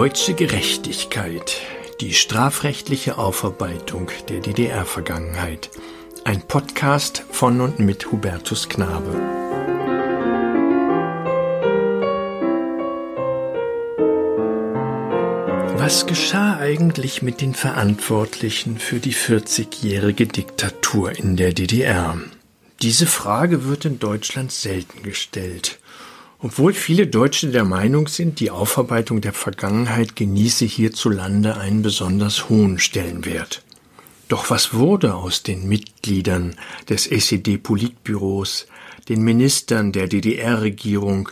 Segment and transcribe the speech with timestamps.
[0.00, 1.60] Deutsche Gerechtigkeit.
[2.00, 5.68] Die strafrechtliche Aufarbeitung der DDR-Vergangenheit.
[6.24, 9.12] Ein Podcast von und mit Hubertus Knabe.
[15.76, 22.18] Was geschah eigentlich mit den Verantwortlichen für die 40-jährige Diktatur in der DDR?
[22.80, 25.78] Diese Frage wird in Deutschland selten gestellt.
[26.42, 32.78] Obwohl viele Deutsche der Meinung sind, die Aufarbeitung der Vergangenheit genieße hierzulande einen besonders hohen
[32.78, 33.62] Stellenwert.
[34.28, 36.56] Doch was wurde aus den Mitgliedern
[36.88, 38.68] des SED-Politbüros,
[39.08, 41.28] den Ministern der DDR-Regierung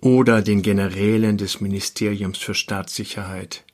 [0.00, 3.64] oder den Generälen des Ministeriums für Staatssicherheit?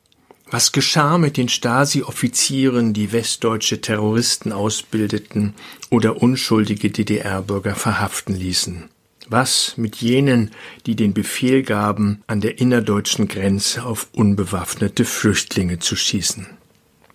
[0.51, 5.53] Was geschah mit den Stasi-Offizieren, die westdeutsche Terroristen ausbildeten
[5.91, 8.89] oder unschuldige DDR-Bürger verhaften ließen?
[9.31, 10.53] Was mit jenen,
[10.87, 16.47] die den Befehl gaben, an der innerdeutschen Grenze auf unbewaffnete Flüchtlinge zu schießen?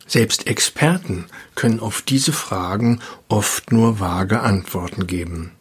[0.06, 5.52] Selbst Experten können auf diese Fragen oft nur vage Antworten geben.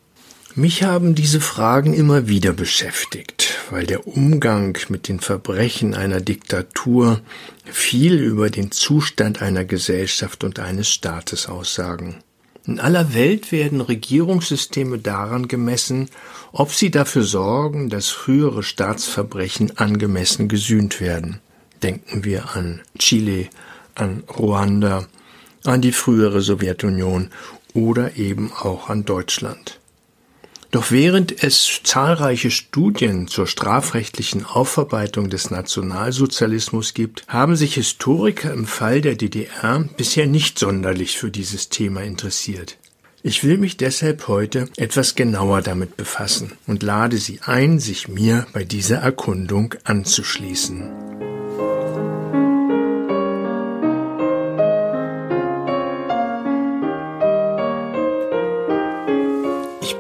[0.55, 7.23] Mich haben diese Fragen immer wieder beschäftigt, weil der Umgang mit den Verbrechen einer Diktatur
[7.65, 12.23] viel über den Zustand einer Gesellschaft und eines Staates aussagen.
[12.65, 16.09] In aller Welt werden Regierungssysteme daran gemessen,
[16.53, 21.41] ob sie dafür sorgen, dass frühere Staatsverbrechen angemessen gesühnt werden.
[21.83, 23.49] Denken wir an Chile,
[23.97, 25.07] an Ruanda,
[25.65, 27.31] an die frühere Sowjetunion
[27.75, 29.81] oder eben auch an Deutschland.
[30.73, 38.67] Doch während es zahlreiche Studien zur strafrechtlichen Aufarbeitung des Nationalsozialismus gibt, haben sich Historiker im
[38.67, 42.79] Fall der DDR bisher nicht sonderlich für dieses Thema interessiert.
[43.23, 48.47] Ich will mich deshalb heute etwas genauer damit befassen und lade Sie ein, sich mir
[48.55, 51.32] bei dieser Erkundung anzuschließen.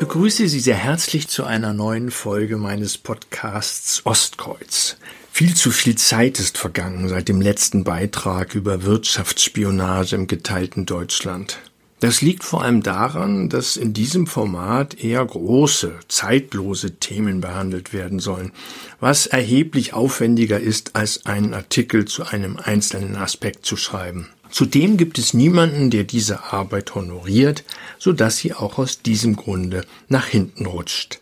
[0.02, 4.96] Begrüße Sie sehr herzlich zu einer neuen Folge meines Podcasts Ostkreuz.
[5.30, 11.60] Viel zu viel Zeit ist vergangen seit dem letzten Beitrag über Wirtschaftsspionage im geteilten Deutschland.
[12.00, 18.18] Das liegt vor allem daran, dass in diesem Format eher große, zeitlose Themen behandelt werden
[18.18, 18.50] sollen,
[18.98, 24.30] was erheblich aufwendiger ist, als einen Artikel zu einem einzelnen Aspekt zu schreiben.
[24.52, 27.64] Zudem gibt es niemanden, der diese Arbeit honoriert,
[27.98, 31.20] so dass sie auch aus diesem Grunde nach hinten rutscht.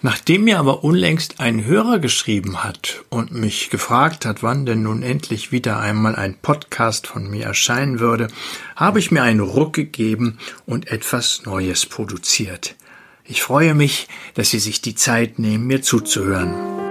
[0.00, 5.02] Nachdem mir aber unlängst ein Hörer geschrieben hat und mich gefragt hat, wann denn nun
[5.02, 8.28] endlich wieder einmal ein Podcast von mir erscheinen würde,
[8.76, 12.76] habe ich mir einen Ruck gegeben und etwas Neues produziert.
[13.24, 16.87] Ich freue mich, dass Sie sich die Zeit nehmen, mir zuzuhören.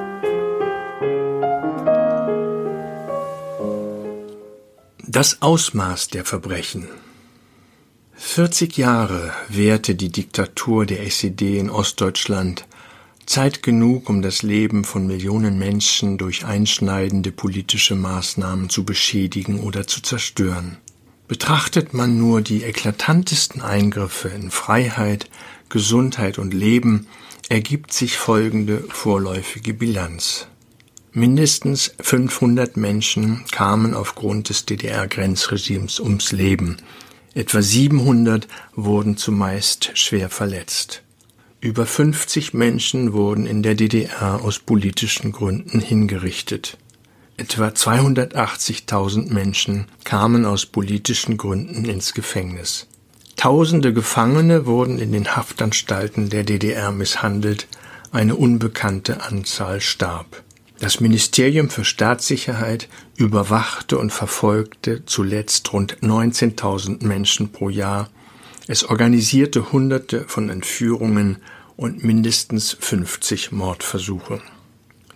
[5.17, 6.87] Das Ausmaß der Verbrechen
[8.17, 12.67] 40 Jahre währte die Diktatur der SED in Ostdeutschland,
[13.25, 19.87] Zeit genug, um das Leben von Millionen Menschen durch einschneidende politische Maßnahmen zu beschädigen oder
[19.87, 20.77] zu zerstören.
[21.27, 25.31] Betrachtet man nur die eklatantesten Eingriffe in Freiheit,
[25.69, 27.07] Gesundheit und Leben,
[27.49, 30.45] ergibt sich folgende vorläufige Bilanz.
[31.17, 36.77] Mindestens 500 Menschen kamen aufgrund des DDR-Grenzregimes ums Leben.
[37.33, 41.01] Etwa 700 wurden zumeist schwer verletzt.
[41.59, 46.77] Über 50 Menschen wurden in der DDR aus politischen Gründen hingerichtet.
[47.35, 52.85] Etwa 280.000 Menschen kamen aus politischen Gründen ins Gefängnis.
[53.37, 57.67] Tausende Gefangene wurden in den Haftanstalten der DDR misshandelt,
[58.11, 60.43] eine unbekannte Anzahl starb.
[60.79, 68.09] Das Ministerium für Staatssicherheit überwachte und verfolgte zuletzt rund 19.000 Menschen pro Jahr.
[68.67, 71.37] Es organisierte Hunderte von Entführungen
[71.77, 74.41] und mindestens 50 Mordversuche.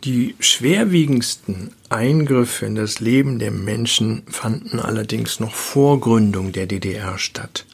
[0.04, 7.20] Die schwerwiegendsten Eingriffe in das Leben der Menschen fanden allerdings noch vor Gründung der DDR
[7.20, 7.68] statt,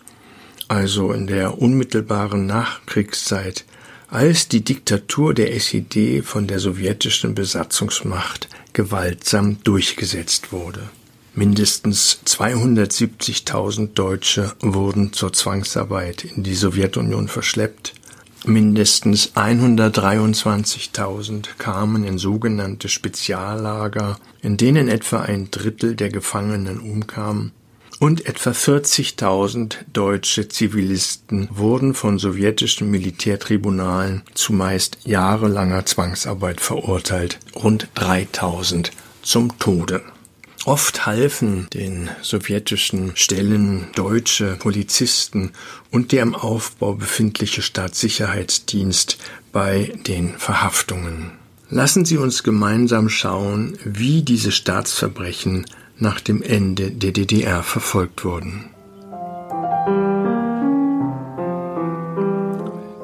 [0.67, 3.63] also in der unmittelbaren Nachkriegszeit
[4.09, 10.89] als die Diktatur der SED von der sowjetischen Besatzungsmacht gewaltsam durchgesetzt wurde.
[11.33, 17.94] Mindestens 270.000 Deutsche wurden zur Zwangsarbeit in die Sowjetunion verschleppt,
[18.45, 27.51] mindestens 123.000 kamen in sogenannte Speziallager, in denen etwa ein Drittel der Gefangenen umkamen,
[27.99, 37.88] und etwa 40.000 deutsche Zivilisten wurden von sowjetischen Militärtribunalen zu meist jahrelanger Zwangsarbeit verurteilt, rund
[37.95, 38.91] 3.000
[39.23, 40.03] zum Tode.
[40.65, 45.53] Oft halfen den sowjetischen Stellen deutsche Polizisten
[45.91, 49.17] und der im Aufbau befindliche Staatssicherheitsdienst
[49.53, 51.31] bei den Verhaftungen.
[51.69, 55.65] Lassen Sie uns gemeinsam schauen, wie diese Staatsverbrechen
[55.99, 58.69] nach dem Ende der DDR verfolgt wurden.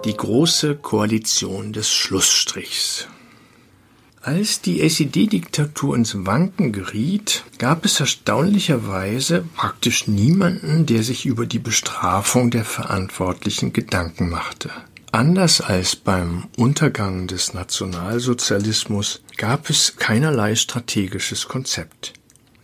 [0.05, 3.07] Die große Koalition des Schlussstrichs.
[4.21, 11.59] Als die SED-Diktatur ins Wanken geriet, gab es erstaunlicherweise praktisch niemanden, der sich über die
[11.59, 14.69] Bestrafung der Verantwortlichen Gedanken machte.
[15.11, 22.13] Anders als beim Untergang des Nationalsozialismus gab es keinerlei strategisches Konzept.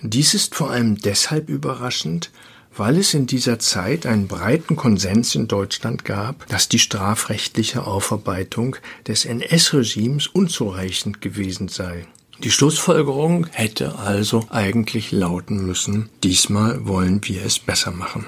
[0.02, 2.32] Dies ist vor allem deshalb überraschend,
[2.76, 8.78] weil es in dieser Zeit einen breiten Konsens in Deutschland gab, dass die strafrechtliche Aufarbeitung
[9.08, 12.06] des NS-Regimes unzureichend gewesen sei.
[12.42, 18.26] Die Schlussfolgerung hätte also eigentlich lauten müssen, diesmal wollen wir es besser machen.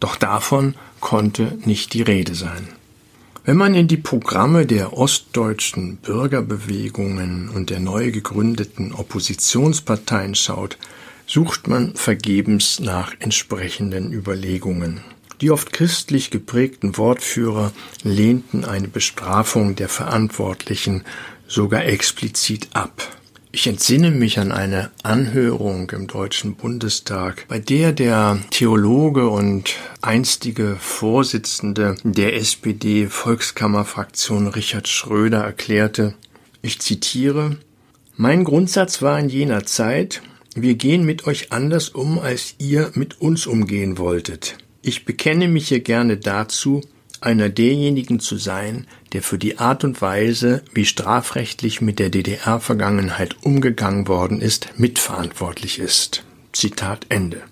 [0.00, 2.68] Doch davon konnte nicht die Rede sein.
[3.46, 10.76] Wenn man in die Programme der ostdeutschen Bürgerbewegungen und der neu gegründeten Oppositionsparteien schaut,
[11.26, 15.00] sucht man vergebens nach entsprechenden Überlegungen.
[15.40, 21.02] Die oft christlich geprägten Wortführer lehnten eine Bestrafung der Verantwortlichen
[21.46, 23.16] sogar explizit ab.
[23.52, 30.76] Ich entsinne mich an eine Anhörung im Deutschen Bundestag, bei der der Theologe und einstige
[30.78, 36.14] Vorsitzende der SPD-Volkskammerfraktion Richard Schröder erklärte,
[36.60, 37.56] ich zitiere,
[38.16, 40.20] Mein Grundsatz war in jener Zeit,
[40.56, 44.56] wir gehen mit euch anders um, als ihr mit uns umgehen wolltet.
[44.82, 46.80] Ich bekenne mich hier gerne dazu,
[47.20, 53.36] einer derjenigen zu sein, der für die Art und Weise, wie strafrechtlich mit der DDR-Vergangenheit
[53.42, 56.24] umgegangen worden ist, mitverantwortlich ist.
[56.52, 57.42] Zitat Ende.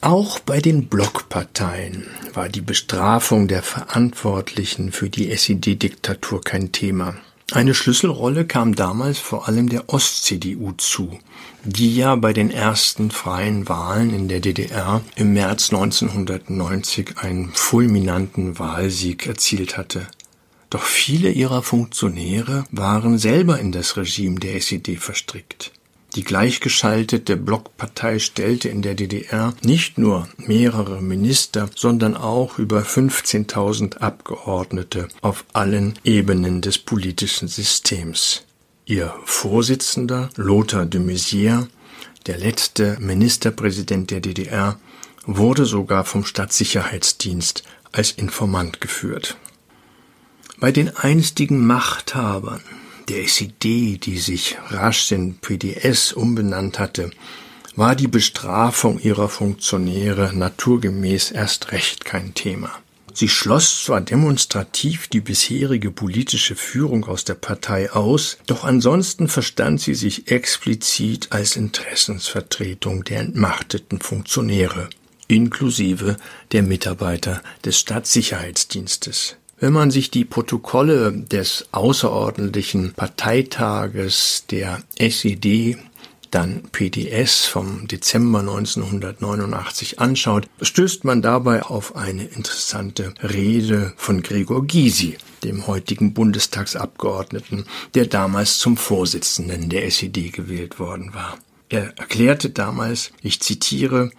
[0.00, 7.16] Auch bei den Blockparteien war die Bestrafung der Verantwortlichen für die SED-Diktatur kein Thema.
[7.52, 11.18] Eine Schlüsselrolle kam damals vor allem der Ost-CDU zu,
[11.64, 18.58] die ja bei den ersten freien Wahlen in der DDR im März 1990 einen fulminanten
[18.58, 20.06] Wahlsieg erzielt hatte.
[20.68, 25.72] Doch viele ihrer Funktionäre waren selber in das Regime der SED verstrickt.
[26.18, 33.98] Die gleichgeschaltete Blockpartei stellte in der DDR nicht nur mehrere Minister, sondern auch über 15.000
[33.98, 38.42] Abgeordnete auf allen Ebenen des politischen Systems.
[38.84, 41.68] Ihr Vorsitzender Lothar de Maizière,
[42.26, 44.76] der letzte Ministerpräsident der DDR,
[45.24, 47.62] wurde sogar vom Stadtsicherheitsdienst
[47.92, 49.36] als Informant geführt.
[50.58, 52.62] Bei den einstigen Machthabern
[53.08, 57.10] der SED, die sich rasch in PDS umbenannt hatte,
[57.76, 62.70] war die Bestrafung ihrer Funktionäre naturgemäß erst recht kein Thema.
[63.14, 69.80] Sie schloss zwar demonstrativ die bisherige politische Führung aus der Partei aus, doch ansonsten verstand
[69.80, 74.88] sie sich explizit als Interessensvertretung der entmachteten Funktionäre,
[75.26, 76.16] inklusive
[76.52, 79.36] der Mitarbeiter des Staatssicherheitsdienstes.
[79.60, 85.76] Wenn man sich die Protokolle des außerordentlichen Parteitages der SED
[86.30, 94.64] dann PDS vom Dezember 1989 anschaut, stößt man dabei auf eine interessante Rede von Gregor
[94.64, 101.36] Gysi, dem heutigen Bundestagsabgeordneten, der damals zum Vorsitzenden der SED gewählt worden war.
[101.68, 104.10] Er erklärte damals, ich zitiere,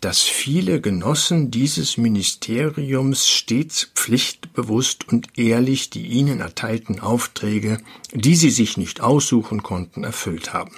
[0.00, 7.78] dass viele Genossen dieses Ministeriums stets pflichtbewusst und ehrlich die ihnen erteilten Aufträge,
[8.12, 10.76] die sie sich nicht aussuchen konnten, erfüllt haben.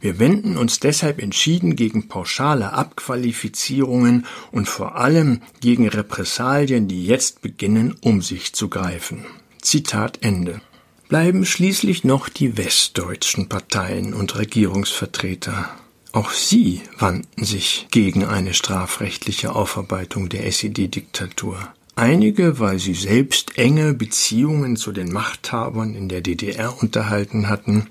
[0.00, 7.42] Wir wenden uns deshalb entschieden gegen pauschale Abqualifizierungen und vor allem gegen Repressalien, die jetzt
[7.42, 9.24] beginnen, um sich zu greifen.
[9.60, 10.60] Zitat Ende.
[11.08, 15.68] Bleiben schließlich noch die westdeutschen Parteien und Regierungsvertreter.
[16.12, 21.56] Auch sie wandten sich gegen eine strafrechtliche Aufarbeitung der SED-Diktatur.
[21.96, 27.88] Einige, weil sie selbst enge Beziehungen zu den Machthabern in der DDR unterhalten hatten,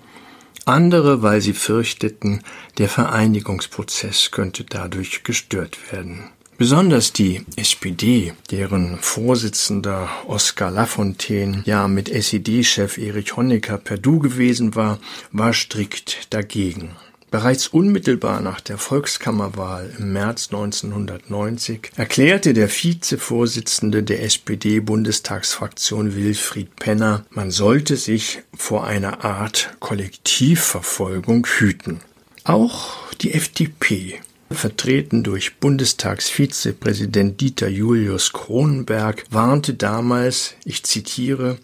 [0.66, 2.42] andere, weil sie fürchteten,
[2.78, 6.30] der Vereinigungsprozess könnte dadurch gestört werden.
[6.60, 14.76] Besonders die SPD, deren Vorsitzender Oskar Lafontaine ja mit SED-Chef Erich Honecker per Du gewesen
[14.76, 15.00] war,
[15.32, 16.92] war strikt dagegen.
[17.32, 27.24] Bereits unmittelbar nach der Volkskammerwahl im März 1990 erklärte der Vizevorsitzende der SPD-Bundestagsfraktion Wilfried Penner,
[27.30, 32.02] man sollte sich vor einer Art Kollektivverfolgung hüten.
[32.44, 34.20] Auch die FDP,
[34.50, 41.58] vertreten durch Bundestagsvizepräsident Dieter Julius Kronenberg, warnte damals, ich zitiere,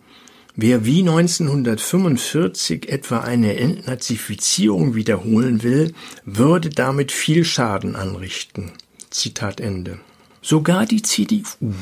[0.60, 5.94] Wer wie 1945 etwa eine Entnazifizierung wiederholen will,
[6.26, 8.72] würde damit viel Schaden anrichten.
[9.12, 10.00] Zitat Ende.
[10.42, 11.76] Sogar die CDU,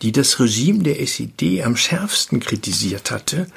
[0.00, 3.48] die das Regime der SED am schärfsten kritisiert hatte,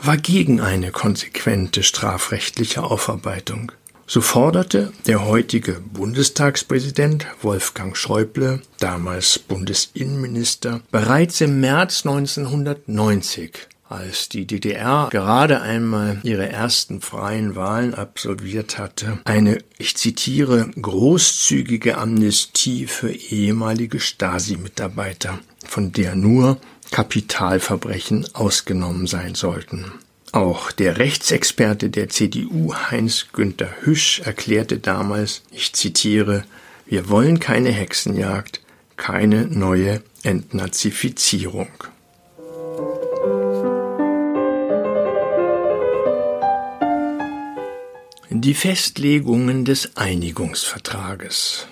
[0.00, 3.72] war gegen eine konsequente strafrechtliche Aufarbeitung.
[4.06, 14.46] So forderte der heutige Bundestagspräsident Wolfgang Schäuble, damals Bundesinnenminister, bereits im März 1990 als die
[14.46, 23.12] DDR gerade einmal ihre ersten freien Wahlen absolviert hatte, eine, ich zitiere, großzügige Amnestie für
[23.12, 26.58] ehemalige Stasi-Mitarbeiter, von der nur
[26.90, 29.92] Kapitalverbrechen ausgenommen sein sollten.
[30.32, 36.44] Auch der Rechtsexperte der CDU Heinz Günther Hüsch erklärte damals, ich zitiere,
[36.86, 38.60] wir wollen keine Hexenjagd,
[38.96, 41.68] keine neue Entnazifizierung.
[48.30, 51.68] Die Festlegungen des Einigungsvertrages.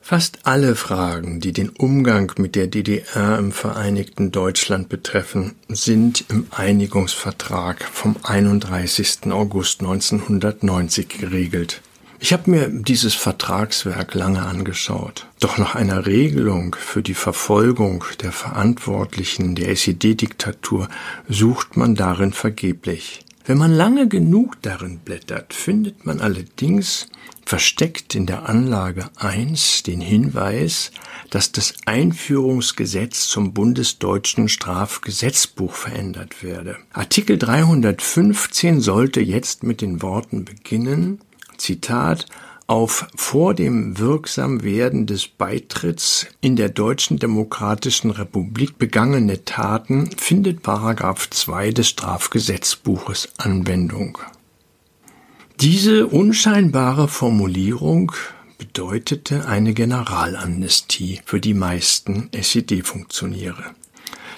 [0.00, 6.46] Fast alle Fragen, die den Umgang mit der DDR im Vereinigten Deutschland betreffen, sind im
[6.52, 9.32] Einigungsvertrag vom 31.
[9.32, 11.82] August 1990 geregelt.
[12.20, 15.26] Ich habe mir dieses Vertragswerk lange angeschaut.
[15.40, 20.88] Doch nach einer Regelung für die Verfolgung der Verantwortlichen der SED-Diktatur
[21.28, 23.24] sucht man darin vergeblich.
[23.44, 27.08] Wenn man lange genug darin blättert, findet man allerdings
[27.44, 30.92] versteckt in der Anlage 1 den Hinweis,
[31.30, 36.76] dass das Einführungsgesetz zum bundesdeutschen Strafgesetzbuch verändert werde.
[36.92, 41.20] Artikel 315 sollte jetzt mit den Worten beginnen,
[41.56, 42.26] Zitat,
[42.70, 51.28] auf vor dem Wirksamwerden des Beitritts in der Deutschen Demokratischen Republik begangene Taten findet Paragraph
[51.28, 54.18] 2 des Strafgesetzbuches Anwendung.
[55.60, 58.12] Diese unscheinbare Formulierung
[58.56, 63.64] bedeutete eine Generalamnestie für die meisten SED-Funktionäre.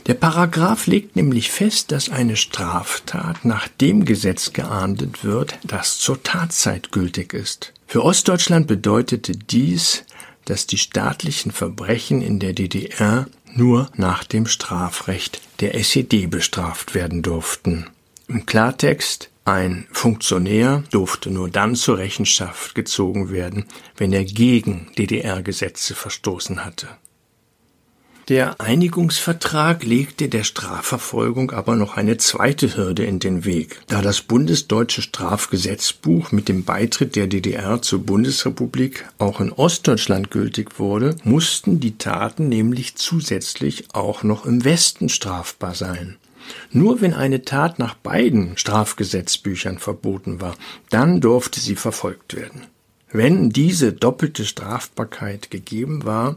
[0.06, 6.22] Der Paragraph legt nämlich fest, dass eine Straftat nach dem Gesetz geahndet wird, das zur
[6.22, 7.74] Tatzeit gültig ist.
[7.92, 10.04] Für Ostdeutschland bedeutete dies,
[10.46, 17.20] dass die staatlichen Verbrechen in der DDR nur nach dem Strafrecht der SED bestraft werden
[17.20, 17.90] durften.
[18.28, 23.66] Im Klartext, ein Funktionär durfte nur dann zur Rechenschaft gezogen werden,
[23.98, 26.88] wenn er gegen DDR-Gesetze verstoßen hatte.
[28.32, 33.82] Der Einigungsvertrag legte der Strafverfolgung aber noch eine zweite Hürde in den Weg.
[33.88, 40.78] Da das bundesdeutsche Strafgesetzbuch mit dem Beitritt der DDR zur Bundesrepublik auch in Ostdeutschland gültig
[40.78, 46.16] wurde, mussten die Taten nämlich zusätzlich auch noch im Westen strafbar sein.
[46.70, 50.56] Nur wenn eine Tat nach beiden Strafgesetzbüchern verboten war,
[50.88, 52.62] dann durfte sie verfolgt werden.
[53.12, 56.36] Wenn diese doppelte Strafbarkeit gegeben war,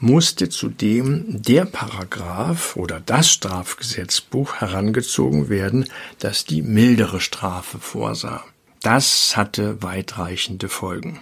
[0.00, 5.86] musste zudem der Paragraph oder das Strafgesetzbuch herangezogen werden,
[6.18, 8.44] das die mildere Strafe vorsah.
[8.82, 11.20] Das hatte weitreichende Folgen.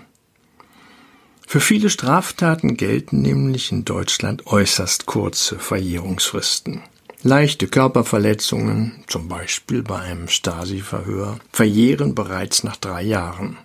[1.46, 6.82] Für viele Straftaten gelten nämlich in Deutschland äußerst kurze Verjährungsfristen.
[7.22, 13.56] Leichte Körperverletzungen, zum Beispiel bei einem Stasi-Verhör, verjähren bereits nach drei Jahren.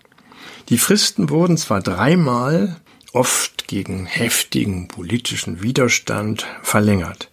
[0.70, 2.80] Die Fristen wurden zwar dreimal
[3.14, 7.30] oft gegen heftigen politischen Widerstand verlängert.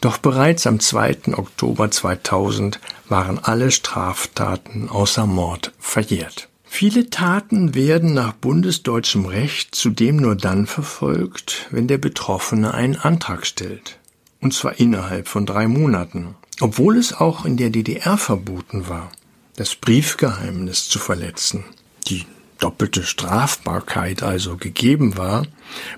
[0.00, 1.34] Doch bereits am 2.
[1.34, 2.78] Oktober 2000
[3.08, 6.48] waren alle Straftaten außer Mord verjährt.
[6.64, 13.46] Viele Taten werden nach bundesdeutschem Recht zudem nur dann verfolgt, wenn der Betroffene einen Antrag
[13.46, 13.98] stellt.
[14.40, 16.34] Und zwar innerhalb von drei Monaten.
[16.60, 19.10] Obwohl es auch in der DDR verboten war,
[19.56, 21.64] das Briefgeheimnis zu verletzen.
[22.08, 22.26] Die
[22.58, 25.46] doppelte Strafbarkeit also gegeben war,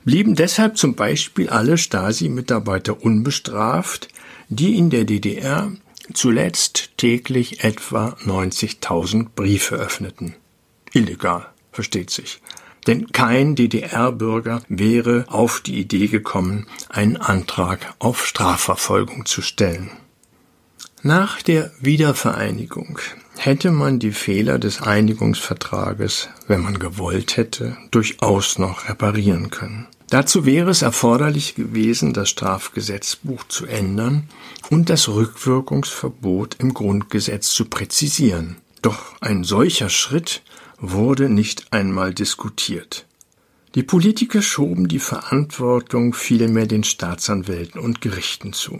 [0.04, 4.08] blieben deshalb zum Beispiel alle Stasi-Mitarbeiter unbestraft,
[4.48, 5.72] die in der DDR
[6.12, 10.34] zuletzt täglich etwa 90.000 Briefe öffneten.
[10.92, 12.40] Illegal, versteht sich.
[12.86, 19.90] Denn kein DDR-Bürger wäre auf die Idee gekommen, einen Antrag auf Strafverfolgung zu stellen.
[21.02, 22.98] Nach der Wiedervereinigung
[23.36, 29.86] hätte man die Fehler des Einigungsvertrages, wenn man gewollt hätte, durchaus noch reparieren können.
[30.08, 34.28] Dazu wäre es erforderlich gewesen, das Strafgesetzbuch zu ändern
[34.70, 38.56] und das Rückwirkungsverbot im Grundgesetz zu präzisieren.
[38.82, 40.42] Doch ein solcher Schritt
[40.78, 43.06] wurde nicht einmal diskutiert.
[43.74, 48.78] Die Politiker schoben die Verantwortung vielmehr den Staatsanwälten und Gerichten zu.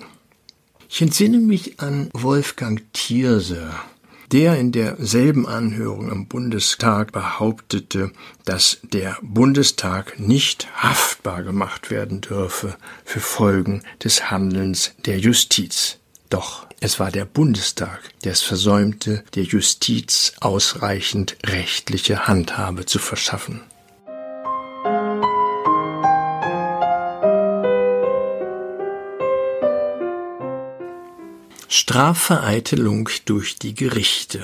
[0.89, 3.71] Ich entsinne mich an Wolfgang Thierse,
[4.33, 8.13] der in derselben Anhörung im Bundestag behauptete,
[8.45, 15.99] dass der Bundestag nicht haftbar gemacht werden dürfe für Folgen des Handelns der Justiz.
[16.29, 23.63] Doch es war der Bundestag, der es versäumte, der Justiz ausreichend rechtliche Handhabe zu verschaffen.
[31.79, 34.43] Strafvereitelung durch die Gerichte.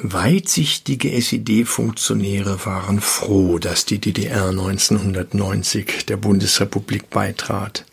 [0.00, 7.84] Weitsichtige SED-Funktionäre waren froh, dass die DDR 1990 der Bundesrepublik beitrat,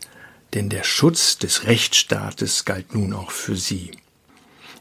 [0.56, 3.92] denn der Schutz des Rechtsstaates galt nun auch für sie.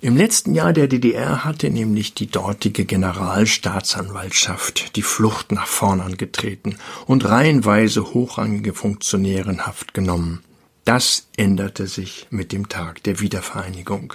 [0.00, 6.78] Im letzten Jahr der DDR hatte nämlich die dortige Generalstaatsanwaltschaft die Flucht nach vorn angetreten
[7.04, 10.42] und reihenweise hochrangige Funktionäre in Haft genommen.
[10.88, 14.14] Das änderte sich mit dem Tag der Wiedervereinigung.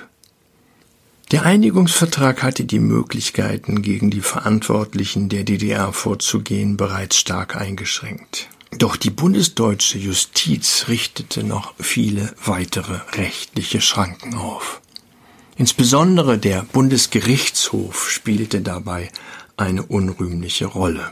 [1.32, 8.50] Der Einigungsvertrag hatte die Möglichkeiten, gegen die Verantwortlichen der DDR vorzugehen, bereits stark eingeschränkt.
[8.76, 14.82] Doch die bundesdeutsche Justiz richtete noch viele weitere rechtliche Schranken auf.
[15.56, 19.12] Insbesondere der Bundesgerichtshof spielte dabei
[19.58, 21.12] eine unrühmliche Rolle.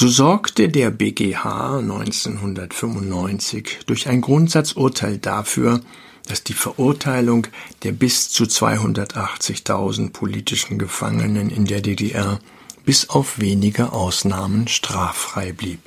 [0.00, 5.80] So sorgte der BGH 1995 durch ein Grundsatzurteil dafür,
[6.28, 7.48] dass die Verurteilung
[7.82, 12.38] der bis zu 280.000 politischen Gefangenen in der DDR
[12.84, 15.80] bis auf wenige Ausnahmen straffrei blieb.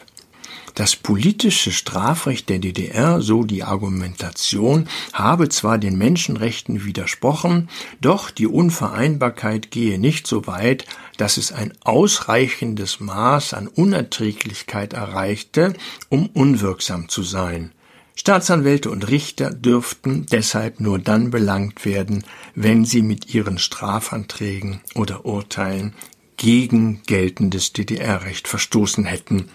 [0.75, 8.47] Das politische Strafrecht der DDR, so die Argumentation, habe zwar den Menschenrechten widersprochen, doch die
[8.47, 10.85] Unvereinbarkeit gehe nicht so weit,
[11.17, 15.73] dass es ein ausreichendes Maß an Unerträglichkeit erreichte,
[16.09, 17.71] um unwirksam zu sein.
[18.15, 22.23] Staatsanwälte und Richter dürften deshalb nur dann belangt werden,
[22.55, 25.93] wenn sie mit ihren Strafanträgen oder Urteilen
[26.37, 29.49] gegen geltendes DDR-Recht verstoßen hätten,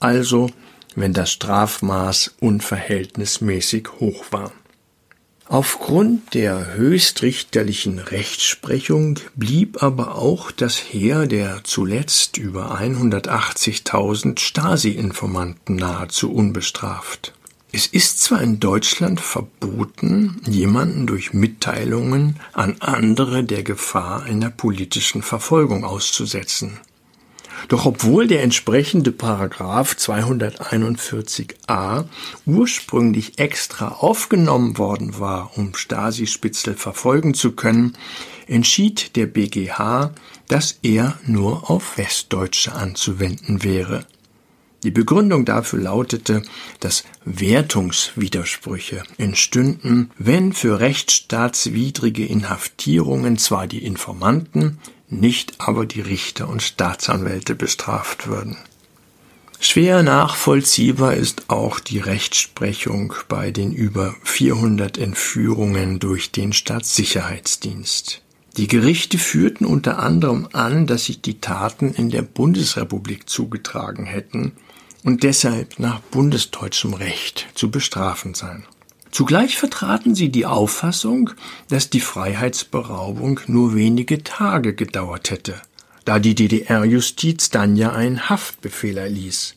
[0.00, 0.50] also
[0.96, 4.52] wenn das Strafmaß unverhältnismäßig hoch war.
[5.46, 16.32] Aufgrund der höchstrichterlichen Rechtsprechung blieb aber auch das Heer der zuletzt über 180.000 Stasi-Informanten nahezu
[16.32, 17.32] unbestraft.
[17.72, 25.22] Es ist zwar in Deutschland verboten, jemanden durch Mitteilungen an andere der Gefahr einer politischen
[25.22, 26.78] Verfolgung auszusetzen.
[27.68, 32.04] Doch obwohl der entsprechende Paragraph 241a
[32.46, 37.96] ursprünglich extra aufgenommen worden war, um Stasi-Spitzel verfolgen zu können,
[38.46, 40.12] entschied der BGH,
[40.48, 44.06] dass er nur auf Westdeutsche anzuwenden wäre.
[44.82, 46.42] Die Begründung dafür lautete,
[46.80, 54.78] dass Wertungswidersprüche entstünden, wenn für rechtsstaatswidrige Inhaftierungen zwar die Informanten,
[55.10, 58.56] nicht aber die Richter und Staatsanwälte bestraft würden.
[59.62, 68.22] Schwer nachvollziehbar ist auch die Rechtsprechung bei den über 400 Entführungen durch den Staatssicherheitsdienst.
[68.56, 74.52] Die Gerichte führten unter anderem an, dass sich die Taten in der Bundesrepublik zugetragen hätten
[75.04, 78.64] und deshalb nach bundesdeutschem Recht zu bestrafen seien.
[79.10, 81.30] Zugleich vertraten sie die Auffassung,
[81.68, 85.60] dass die Freiheitsberaubung nur wenige Tage gedauert hätte,
[86.04, 89.56] da die DDR-Justiz dann ja einen Haftbefehl erließ.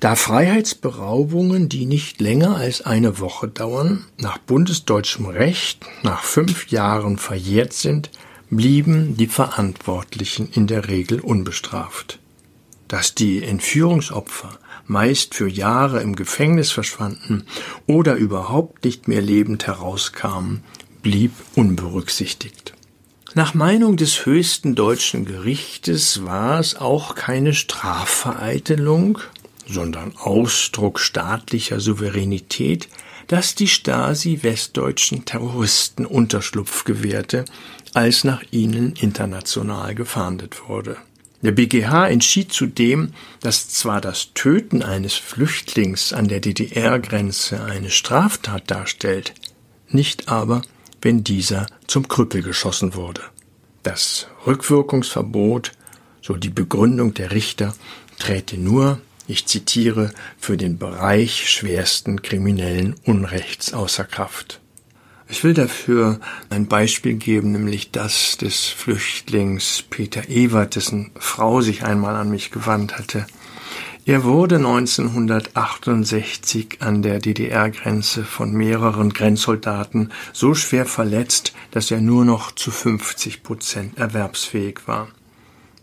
[0.00, 7.18] Da Freiheitsberaubungen, die nicht länger als eine Woche dauern, nach bundesdeutschem Recht nach fünf Jahren
[7.18, 8.10] verjährt sind,
[8.48, 12.20] blieben die Verantwortlichen in der Regel unbestraft.
[12.86, 17.44] Dass die Entführungsopfer meist für Jahre im Gefängnis verschwanden
[17.86, 20.62] oder überhaupt nicht mehr lebend herauskamen,
[21.02, 22.74] blieb unberücksichtigt.
[23.34, 29.18] Nach Meinung des höchsten deutschen Gerichtes war es auch keine Strafvereitelung,
[29.66, 32.88] sondern Ausdruck staatlicher Souveränität,
[33.26, 37.44] dass die Stasi westdeutschen Terroristen Unterschlupf gewährte,
[37.92, 40.96] als nach ihnen international gefahndet wurde.
[41.42, 48.70] Der BGH entschied zudem, dass zwar das Töten eines Flüchtlings an der DDR-Grenze eine Straftat
[48.70, 49.34] darstellt,
[49.88, 50.62] nicht aber,
[51.00, 53.22] wenn dieser zum Krüppel geschossen wurde.
[53.84, 55.72] Das Rückwirkungsverbot,
[56.20, 57.74] so die Begründung der Richter,
[58.18, 64.60] träte nur, ich zitiere, für den Bereich schwersten kriminellen Unrechts außer Kraft.
[65.30, 71.84] Ich will dafür ein Beispiel geben, nämlich das des Flüchtlings Peter Ewert, dessen Frau sich
[71.84, 73.26] einmal an mich gewandt hatte.
[74.06, 82.24] Er wurde 1968 an der DDR-Grenze von mehreren Grenzsoldaten so schwer verletzt, dass er nur
[82.24, 85.08] noch zu 50 Prozent erwerbsfähig war.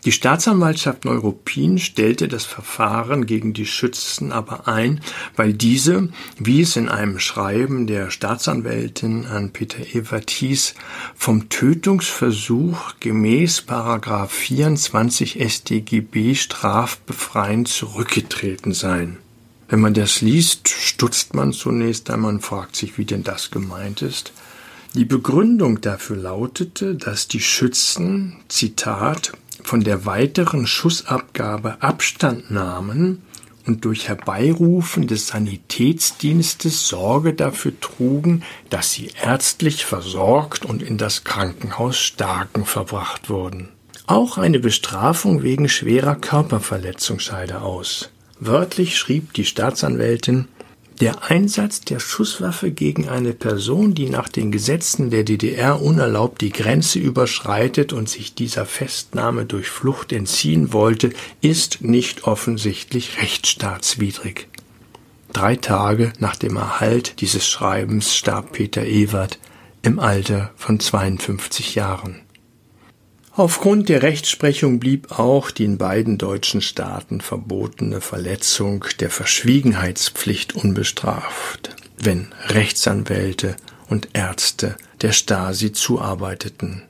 [0.05, 5.01] Die Staatsanwaltschaft Neuruppin stellte das Verfahren gegen die Schützen aber ein,
[5.35, 10.75] weil diese, wie es in einem Schreiben der Staatsanwältin an Peter Evert hieß,
[11.15, 19.17] vom Tötungsversuch gemäß Paragraph 24 StGB strafbefreiend zurückgetreten seien.
[19.69, 24.03] Wenn man das liest, stutzt man zunächst einmal und fragt sich, wie denn das gemeint
[24.03, 24.33] ist.
[24.93, 29.33] Die Begründung dafür lautete, dass die Schützen, Zitat,
[29.65, 33.23] von der weiteren Schussabgabe Abstand nahmen
[33.65, 41.23] und durch Herbeirufen des Sanitätsdienstes Sorge dafür trugen, dass sie ärztlich versorgt und in das
[41.23, 43.69] Krankenhaus Starken verbracht wurden.
[44.06, 48.12] Auch eine Bestrafung wegen schwerer Körperverletzung scheide aus.
[48.39, 50.47] Wörtlich schrieb die Staatsanwältin
[51.01, 56.51] der Einsatz der Schusswaffe gegen eine Person, die nach den Gesetzen der DDR unerlaubt die
[56.51, 64.47] Grenze überschreitet und sich dieser Festnahme durch Flucht entziehen wollte, ist nicht offensichtlich rechtsstaatswidrig.
[65.34, 69.38] Drei Tage nach dem Erhalt dieses Schreibens starb Peter Ewert
[69.81, 72.24] im Alter von 52 Jahren.
[73.38, 81.76] Aufgrund der Rechtsprechung blieb auch die in beiden deutschen Staaten verbotene Verletzung der Verschwiegenheitspflicht unbestraft,
[81.98, 83.58] wenn Rechtsanwälte
[83.89, 86.84] und Ärzte der Stasi zuarbeiteten.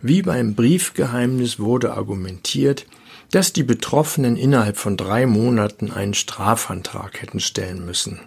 [0.00, 2.86] Wie beim Briefgeheimnis wurde argumentiert,
[3.30, 8.20] dass die Betroffenen innerhalb von drei Monaten einen Strafantrag hätten stellen müssen.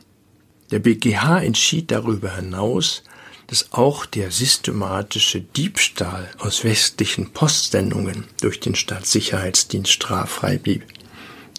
[0.69, 3.03] Der BGH entschied darüber hinaus,
[3.47, 10.83] dass auch der systematische Diebstahl aus westlichen Postsendungen durch den Staatssicherheitsdienst straffrei blieb.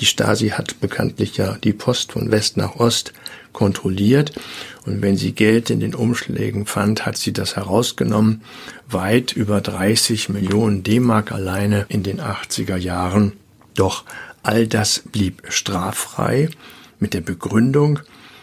[0.00, 3.12] Die Stasi hat bekanntlich ja die Post von West nach Ost
[3.52, 4.32] kontrolliert
[4.86, 8.42] und wenn sie Geld in den Umschlägen fand, hat sie das herausgenommen.
[8.88, 13.32] Weit über 30 Millionen D-Mark alleine in den 80er Jahren.
[13.74, 14.04] Doch
[14.42, 16.48] all das blieb straffrei
[17.00, 18.00] mit der Begründung,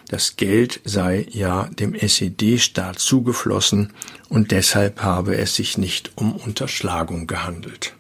[0.08, 3.94] das Geld sei ja dem SED-Staat zugeflossen
[4.30, 7.96] und deshalb habe es sich nicht um Unterschlagung gehandelt.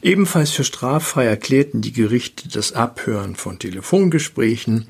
[0.00, 4.86] Ebenfalls für straffrei erklärten die Gerichte das Abhören von Telefongesprächen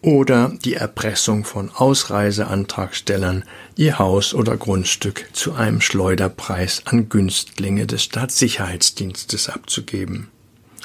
[0.00, 3.44] oder die Erpressung von Ausreiseantragstellern,
[3.76, 10.28] ihr Haus oder Grundstück zu einem Schleuderpreis an Günstlinge des Staatssicherheitsdienstes abzugeben.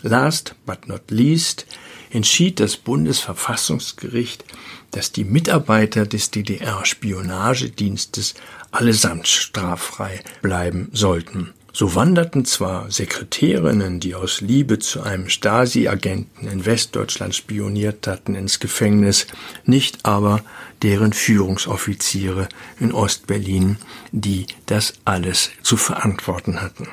[0.01, 1.67] Last but not least
[2.11, 4.45] entschied das Bundesverfassungsgericht,
[4.91, 8.35] dass die Mitarbeiter des DDR-Spionagedienstes
[8.71, 11.53] allesamt straffrei bleiben sollten.
[11.73, 18.59] So wanderten zwar Sekretärinnen, die aus Liebe zu einem Stasi-Agenten in Westdeutschland spioniert hatten, ins
[18.59, 19.27] Gefängnis,
[19.63, 20.41] nicht aber
[20.81, 23.77] deren Führungsoffiziere in Ostberlin,
[24.11, 26.87] die das alles zu verantworten hatten.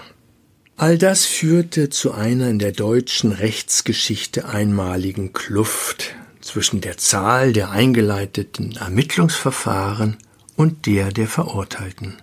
[0.76, 7.70] All das führte zu einer in der deutschen Rechtsgeschichte einmaligen Kluft zwischen der Zahl der
[7.70, 10.16] eingeleiteten Ermittlungsverfahren
[10.56, 12.16] und der der Verurteilten.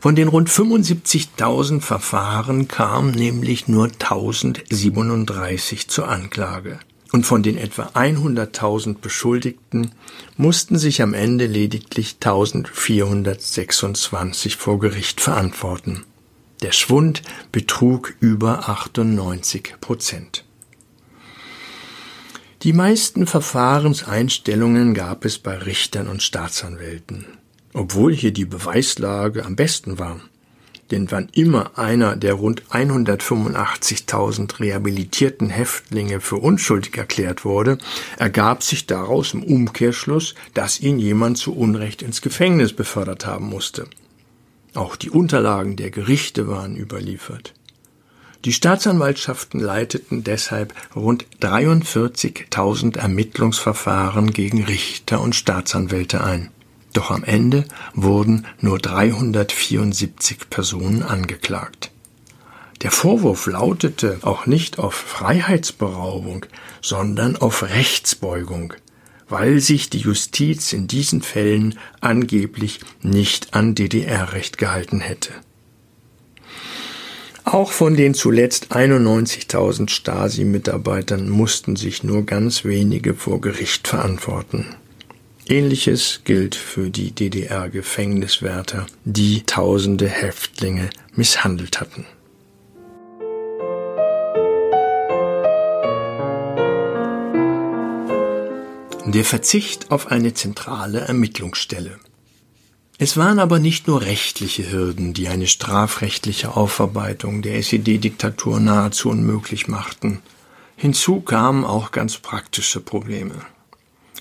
[0.00, 6.78] Von den rund 75.000 Verfahren kamen nämlich nur 1037 zur Anklage.
[7.10, 9.92] Und von den etwa 100.000 Beschuldigten
[10.36, 16.04] mussten sich am Ende lediglich 1426 vor Gericht verantworten.
[16.62, 20.44] Der Schwund betrug über 98 Prozent.
[22.62, 27.26] Die meisten Verfahrenseinstellungen gab es bei Richtern und Staatsanwälten,
[27.74, 30.20] obwohl hier die Beweislage am besten war.
[30.90, 37.76] Denn wann immer einer der rund 185.000 rehabilitierten Häftlinge für unschuldig erklärt wurde,
[38.16, 43.88] ergab sich daraus im Umkehrschluss, dass ihn jemand zu Unrecht ins Gefängnis befördert haben musste.
[44.76, 47.54] Auch die Unterlagen der Gerichte waren überliefert.
[48.44, 56.50] Die Staatsanwaltschaften leiteten deshalb rund 43.000 Ermittlungsverfahren gegen Richter und Staatsanwälte ein.
[56.92, 61.90] Doch am Ende wurden nur 374 Personen angeklagt.
[62.82, 66.44] Der Vorwurf lautete auch nicht auf Freiheitsberaubung,
[66.82, 68.74] sondern auf Rechtsbeugung
[69.28, 75.32] weil sich die Justiz in diesen Fällen angeblich nicht an DDR-Recht gehalten hätte.
[77.44, 84.66] Auch von den zuletzt 91.000 Stasi-Mitarbeitern mussten sich nur ganz wenige vor Gericht verantworten.
[85.48, 92.04] Ähnliches gilt für die DDR-Gefängniswärter, die tausende Häftlinge misshandelt hatten.
[99.08, 102.00] Der Verzicht auf eine zentrale Ermittlungsstelle.
[102.98, 109.68] Es waren aber nicht nur rechtliche Hürden, die eine strafrechtliche Aufarbeitung der SED-Diktatur nahezu unmöglich
[109.68, 110.22] machten.
[110.74, 113.36] Hinzu kamen auch ganz praktische Probleme.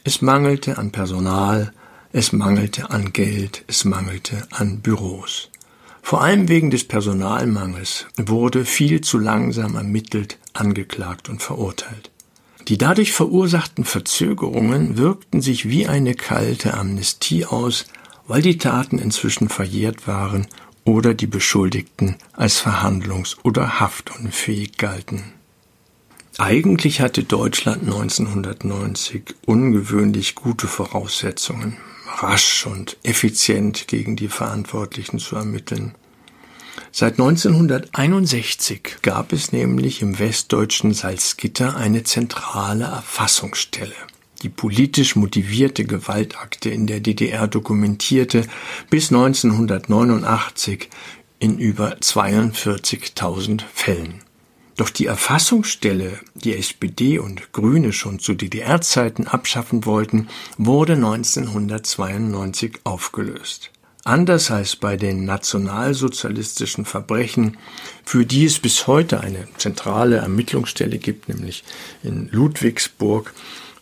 [0.03, 1.73] Es mangelte an Personal,
[2.13, 5.49] es mangelte an Geld, es mangelte an Büros.
[6.03, 12.11] Vor allem wegen des Personalmangels wurde viel zu langsam ermittelt, angeklagt und verurteilt.
[12.67, 17.85] Die dadurch verursachten Verzögerungen wirkten sich wie eine kalte Amnestie aus,
[18.27, 20.47] weil die Taten inzwischen verjährt waren
[20.83, 25.33] oder die Beschuldigten als verhandlungs- oder haftunfähig galten.
[26.37, 31.77] Eigentlich hatte Deutschland 1990 ungewöhnlich gute Voraussetzungen,
[32.17, 35.95] rasch und effizient gegen die Verantwortlichen zu ermitteln.
[36.91, 43.95] Seit 1961 gab es nämlich im westdeutschen Salzgitter eine zentrale Erfassungsstelle
[44.45, 48.45] die politisch motivierte Gewaltakte in der DDR dokumentierte,
[48.91, 50.89] bis 1989
[51.39, 54.21] in über 42.000 Fällen.
[54.77, 63.71] Doch die Erfassungsstelle, die SPD und Grüne schon zu DDR-Zeiten abschaffen wollten, wurde 1992 aufgelöst.
[64.07, 67.57] Anders als bei den nationalsozialistischen Verbrechen,
[68.03, 71.63] für die es bis heute eine zentrale Ermittlungsstelle gibt, nämlich
[72.03, 73.33] in Ludwigsburg,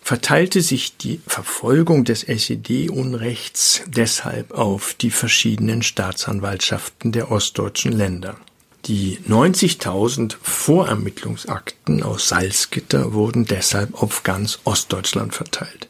[0.02, 8.38] verteilte sich die Verfolgung des SED-Unrechts deshalb auf die verschiedenen Staatsanwaltschaften der ostdeutschen Länder.
[8.86, 15.90] Die 90.000 Vorermittlungsakten aus Salzgitter wurden deshalb auf ganz Ostdeutschland verteilt.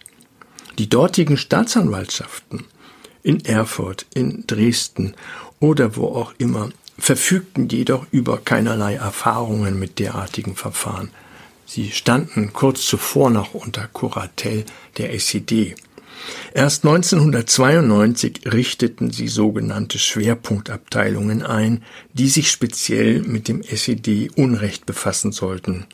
[0.79, 2.65] Die dortigen Staatsanwaltschaften
[3.23, 5.15] in Erfurt, in Dresden
[5.59, 11.09] oder wo auch immer verfügten jedoch über keinerlei Erfahrungen mit derartigen Verfahren.
[11.65, 14.65] Sie standen kurz zuvor noch unter Kuratel
[14.97, 15.75] der SED.
[16.53, 21.83] Erst 1992 richteten sie sogenannte Schwerpunktabteilungen ein,
[22.13, 25.87] die sich speziell mit dem SED-Unrecht befassen sollten.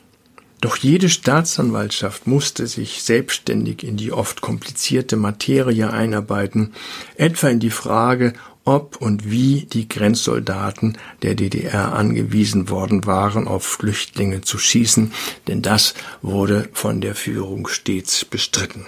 [0.60, 6.74] Doch jede Staatsanwaltschaft musste sich selbstständig in die oft komplizierte Materie einarbeiten,
[7.16, 13.64] etwa in die Frage, ob und wie die Grenzsoldaten der DDR angewiesen worden waren, auf
[13.64, 15.12] Flüchtlinge zu schießen,
[15.48, 18.84] denn das wurde von der Führung stets bestritten.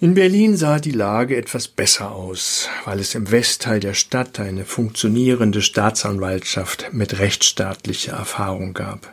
[0.00, 4.64] In Berlin sah die Lage etwas besser aus, weil es im Westteil der Stadt eine
[4.64, 9.12] funktionierende Staatsanwaltschaft mit rechtsstaatlicher Erfahrung gab.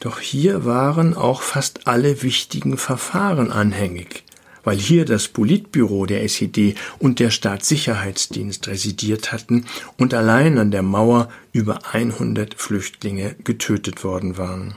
[0.00, 4.22] Doch hier waren auch fast alle wichtigen Verfahren anhängig,
[4.62, 9.64] weil hier das Politbüro der SED und der Staatssicherheitsdienst residiert hatten
[9.96, 14.76] und allein an der Mauer über 100 Flüchtlinge getötet worden waren.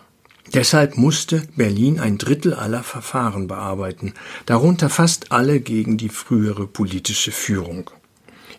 [0.53, 4.13] Deshalb musste Berlin ein Drittel aller Verfahren bearbeiten,
[4.47, 7.89] darunter fast alle gegen die frühere politische Führung.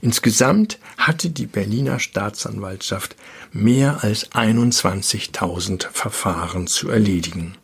[0.01, 3.15] Insgesamt hatte die Berliner Staatsanwaltschaft
[3.53, 7.57] mehr als 21.000 Verfahren zu erledigen.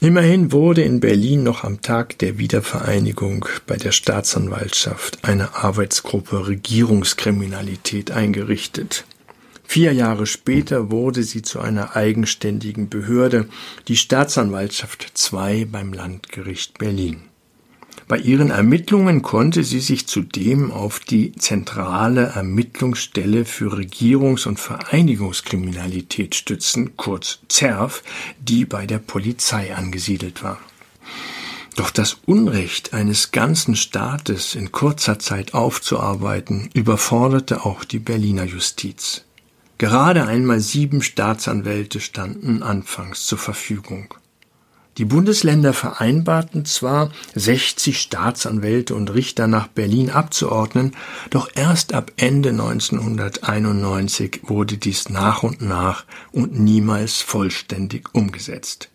[0.00, 8.10] Immerhin wurde in Berlin noch am Tag der Wiedervereinigung bei der Staatsanwaltschaft eine Arbeitsgruppe Regierungskriminalität
[8.10, 9.06] eingerichtet.
[9.66, 13.48] Vier Jahre später wurde sie zu einer eigenständigen Behörde,
[13.88, 17.22] die Staatsanwaltschaft II beim Landgericht Berlin.
[18.06, 26.34] Bei ihren Ermittlungen konnte sie sich zudem auf die zentrale Ermittlungsstelle für Regierungs- und Vereinigungskriminalität
[26.34, 28.02] stützen, kurz ZERF,
[28.38, 30.58] die bei der Polizei angesiedelt war.
[31.76, 39.24] Doch das Unrecht eines ganzen Staates in kurzer Zeit aufzuarbeiten, überforderte auch die Berliner Justiz.
[39.78, 44.14] Gerade einmal sieben Staatsanwälte standen anfangs zur Verfügung.
[44.98, 50.92] Die Bundesländer vereinbarten zwar, 60 Staatsanwälte und Richter nach Berlin abzuordnen,
[51.30, 58.88] doch erst ab Ende 1991 wurde dies nach und nach und niemals vollständig umgesetzt.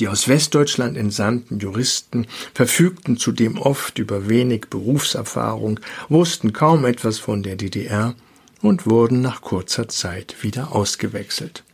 [0.00, 5.78] Die aus Westdeutschland entsandten Juristen verfügten zudem oft über wenig Berufserfahrung,
[6.08, 8.14] wussten kaum etwas von der DDR
[8.62, 11.64] und wurden nach kurzer Zeit wieder ausgewechselt.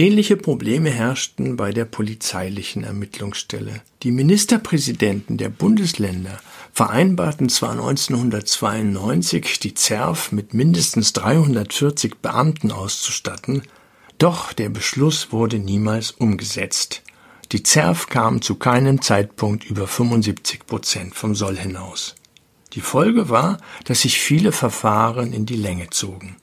[0.00, 3.82] Ähnliche Probleme herrschten bei der polizeilichen Ermittlungsstelle.
[4.02, 6.40] Die Ministerpräsidenten der Bundesländer
[6.72, 13.60] vereinbarten zwar 1992, die ZERF mit mindestens 340 Beamten auszustatten,
[14.16, 17.02] doch der Beschluss wurde niemals umgesetzt.
[17.52, 22.14] Die ZERF kam zu keinem Zeitpunkt über 75 Prozent vom Soll hinaus.
[22.72, 26.36] Die Folge war, dass sich viele Verfahren in die Länge zogen.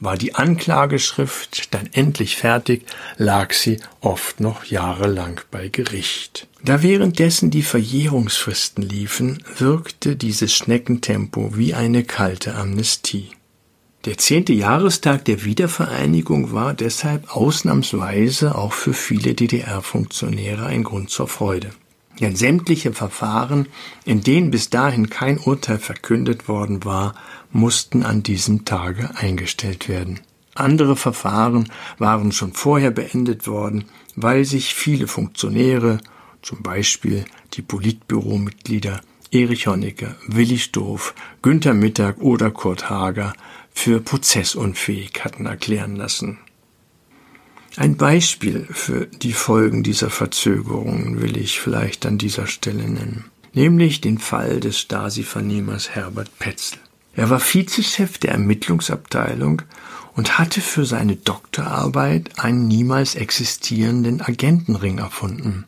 [0.00, 2.86] War die Anklageschrift dann endlich fertig,
[3.18, 6.48] lag sie oft noch jahrelang bei Gericht.
[6.64, 13.28] Da währenddessen die Verjährungsfristen liefen, wirkte dieses Schneckentempo wie eine kalte Amnestie.
[14.06, 21.28] Der zehnte Jahrestag der Wiedervereinigung war deshalb ausnahmsweise auch für viele DDR-Funktionäre ein Grund zur
[21.28, 21.70] Freude.
[22.18, 23.66] Denn sämtliche Verfahren,
[24.04, 27.14] in denen bis dahin kein Urteil verkündet worden war,
[27.52, 30.20] mussten an diesem Tage eingestellt werden.
[30.54, 33.84] Andere Verfahren waren schon vorher beendet worden,
[34.16, 35.98] weil sich viele Funktionäre,
[36.42, 43.32] zum Beispiel die Politbüromitglieder Erich Honecker, Willi Stoff, Günther Mittag oder Kurt Hager
[43.72, 46.38] für prozessunfähig hatten erklären lassen.
[47.76, 54.00] Ein Beispiel für die Folgen dieser Verzögerungen will ich vielleicht an dieser Stelle nennen, nämlich
[54.00, 56.78] den Fall des Stasi-Vernehmers Herbert Petzel.
[57.14, 59.62] Er war Vizechef der Ermittlungsabteilung
[60.16, 65.64] und hatte für seine Doktorarbeit einen niemals existierenden Agentenring erfunden.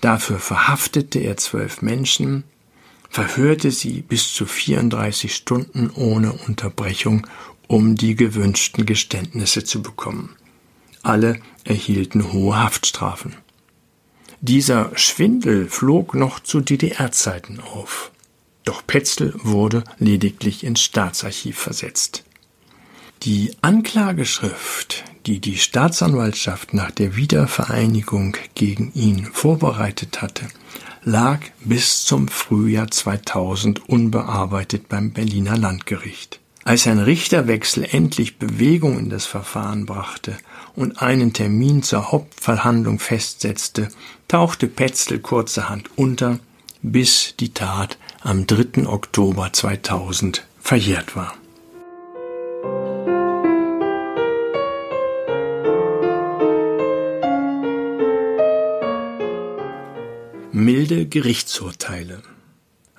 [0.00, 2.44] Dafür verhaftete er zwölf Menschen,
[3.10, 7.26] verhörte sie bis zu 34 Stunden ohne Unterbrechung,
[7.68, 10.30] um die gewünschten Geständnisse zu bekommen.
[11.02, 13.34] Alle erhielten hohe Haftstrafen.
[14.40, 18.12] Dieser Schwindel flog noch zu DDR-Zeiten auf.
[18.64, 22.24] Doch Petzel wurde lediglich ins Staatsarchiv versetzt.
[23.24, 30.48] Die Anklageschrift, die die Staatsanwaltschaft nach der Wiedervereinigung gegen ihn vorbereitet hatte,
[31.04, 36.40] lag bis zum Frühjahr 2000 unbearbeitet beim Berliner Landgericht.
[36.64, 40.36] Als ein Richterwechsel endlich Bewegung in das Verfahren brachte
[40.74, 43.88] und einen Termin zur Hauptverhandlung festsetzte,
[44.28, 46.38] tauchte Petzel kurzerhand unter,
[46.82, 48.86] bis die Tat am 3.
[48.86, 51.34] Oktober 2000 verjährt war.
[60.52, 62.22] Milde Gerichtsurteile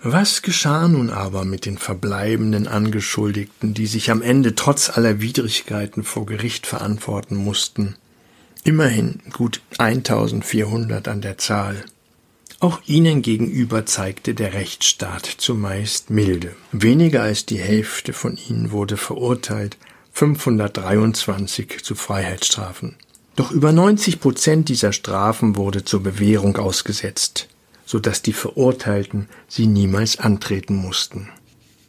[0.06, 6.04] was geschah nun aber mit den verbleibenden Angeschuldigten, die sich am Ende trotz aller Widrigkeiten
[6.04, 7.96] vor Gericht verantworten mussten?
[8.66, 11.86] Immerhin gut 1400 an der Zahl.
[12.60, 16.54] Auch ihnen gegenüber zeigte der Rechtsstaat zumeist Milde.
[16.74, 19.78] Weniger als die Hälfte von ihnen wurde verurteilt,
[20.12, 22.96] 523 zu Freiheitsstrafen.
[23.38, 27.48] Doch über 90 Prozent dieser Strafen wurde zur Bewährung ausgesetzt
[27.94, 31.30] so dass die Verurteilten sie niemals antreten mussten.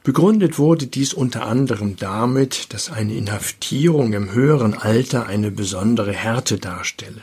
[0.03, 6.59] Begründet wurde dies unter anderem damit, dass eine Inhaftierung im höheren Alter eine besondere Härte
[6.59, 7.23] darstelle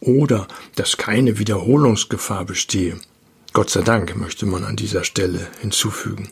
[0.00, 2.96] oder dass keine Wiederholungsgefahr bestehe.
[3.52, 6.28] Gott sei Dank möchte man an dieser Stelle hinzufügen.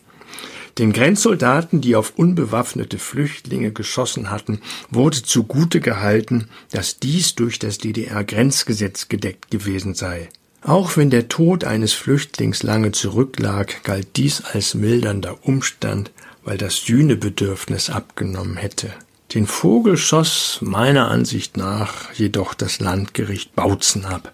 [0.79, 7.79] Den Grenzsoldaten, die auf unbewaffnete Flüchtlinge geschossen hatten, wurde zugute gehalten, dass dies durch das
[7.79, 10.29] DDR-Grenzgesetz gedeckt gewesen sei.
[10.67, 16.11] Auch wenn der Tod eines Flüchtlings lange zurücklag, galt dies als mildernder Umstand,
[16.43, 18.91] weil das Sühnebedürfnis abgenommen hätte.
[19.33, 24.33] Den Vogel schoss meiner Ansicht nach jedoch das Landgericht Bautzen ab,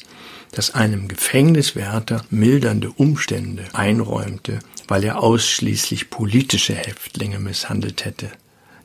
[0.52, 8.30] das einem Gefängniswärter mildernde Umstände einräumte, weil er ausschließlich politische Häftlinge misshandelt hätte.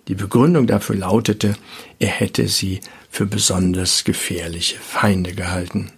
[0.09, 1.55] Die Begründung dafür lautete,
[1.97, 5.93] er hätte sie für besonders gefährliche Feinde gehalten.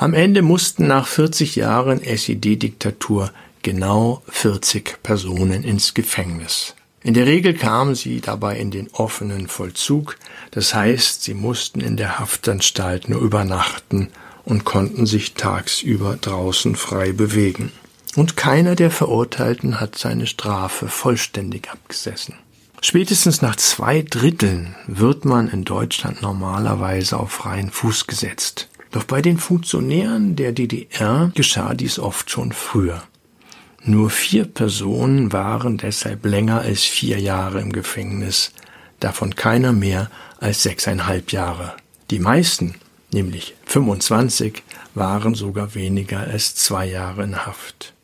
[0.00, 6.74] Am Ende mussten nach 40 Jahren SED-Diktatur genau 40 Personen ins Gefängnis.
[7.02, 10.16] In der Regel kamen sie dabei in den offenen Vollzug,
[10.52, 14.08] das heißt, sie mussten in der Haftanstalt nur übernachten
[14.46, 17.70] und konnten sich tagsüber draußen frei bewegen.
[18.16, 22.36] Und keiner der Verurteilten hat seine Strafe vollständig abgesessen.
[22.80, 28.69] Spätestens nach zwei Dritteln wird man in Deutschland normalerweise auf freien Fuß gesetzt.
[28.90, 33.02] Doch bei den Funktionären der DDR geschah dies oft schon früher.
[33.82, 38.52] Nur vier Personen waren deshalb länger als vier Jahre im Gefängnis,
[38.98, 41.74] davon keiner mehr als sechseinhalb Jahre.
[42.10, 42.74] Die meisten,
[43.12, 44.62] nämlich 25,
[44.94, 47.94] waren sogar weniger als zwei Jahre in Haft.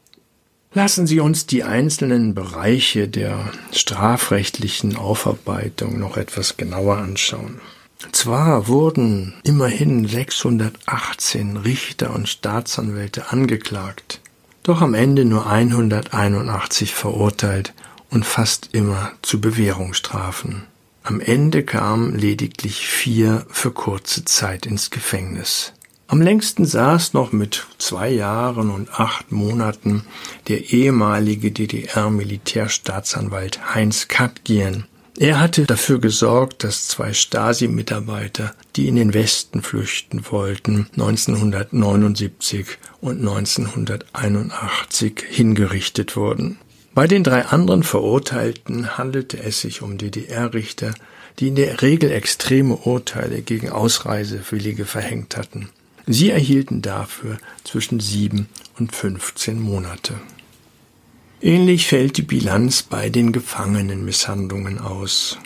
[0.73, 7.61] Lassen Sie uns die einzelnen Bereiche der strafrechtlichen Aufarbeitung noch etwas genauer anschauen.
[8.13, 14.21] Zwar wurden immerhin 618 Richter und Staatsanwälte angeklagt,
[14.63, 17.73] doch am Ende nur 181 verurteilt
[18.11, 20.65] und fast immer zu Bewährungsstrafen.
[21.03, 25.73] Am Ende kamen lediglich vier für kurze Zeit ins Gefängnis.
[26.09, 30.05] Am längsten saß noch mit zwei Jahren und acht Monaten
[30.49, 34.85] der ehemalige DDR-Militärstaatsanwalt Heinz Katgien.
[35.19, 42.67] Er hatte dafür gesorgt, dass zwei Stasi-Mitarbeiter, die in den Westen flüchten wollten, 1979
[43.01, 46.59] und 1981 hingerichtet wurden.
[46.95, 50.93] Bei den drei anderen Verurteilten handelte es sich um DDR-Richter,
[51.39, 55.71] die in der Regel extreme Urteile gegen Ausreisewillige verhängt hatten.
[56.07, 58.49] Sie erhielten dafür zwischen sieben
[58.79, 60.15] und 15 Monate.
[61.43, 65.39] Ähnlich fällt die Bilanz bei den Gefangenenmisshandlungen aus.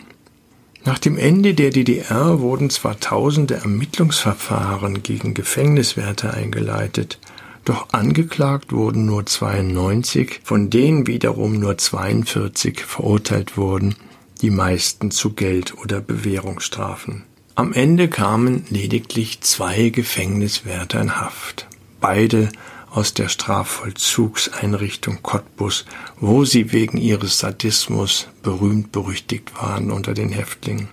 [0.83, 7.19] Nach dem Ende der DDR wurden zwar tausende Ermittlungsverfahren gegen Gefängniswärter eingeleitet,
[7.65, 13.95] doch angeklagt wurden nur 92, von denen wiederum nur 42 verurteilt wurden,
[14.41, 17.25] die meisten zu Geld- oder Bewährungsstrafen.
[17.53, 21.67] Am Ende kamen lediglich zwei Gefängniswärter in Haft,
[21.99, 22.49] beide
[22.91, 25.85] aus der Strafvollzugseinrichtung Cottbus,
[26.19, 30.89] wo sie wegen ihres Sadismus berühmt berüchtigt waren unter den Häftlingen.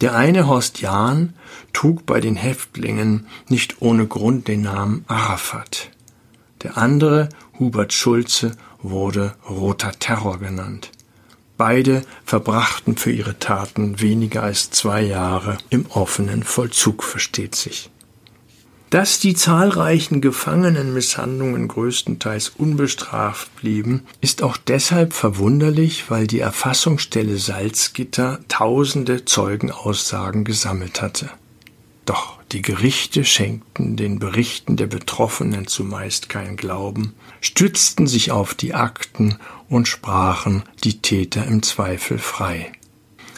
[0.00, 1.34] Der eine Horst Jahn
[1.72, 5.90] trug bei den Häftlingen nicht ohne Grund den Namen Arafat.
[6.62, 10.90] Der andere, Hubert Schulze, wurde Roter Terror genannt.
[11.56, 17.90] Beide verbrachten für ihre Taten weniger als zwei Jahre im offenen Vollzug, versteht sich.
[18.94, 28.38] Dass die zahlreichen Gefangenenmisshandlungen größtenteils unbestraft blieben, ist auch deshalb verwunderlich, weil die Erfassungsstelle Salzgitter
[28.46, 31.28] tausende Zeugenaussagen gesammelt hatte.
[32.04, 38.74] Doch die Gerichte schenkten den Berichten der Betroffenen zumeist keinen Glauben, stützten sich auf die
[38.74, 42.70] Akten und sprachen die Täter im Zweifel frei.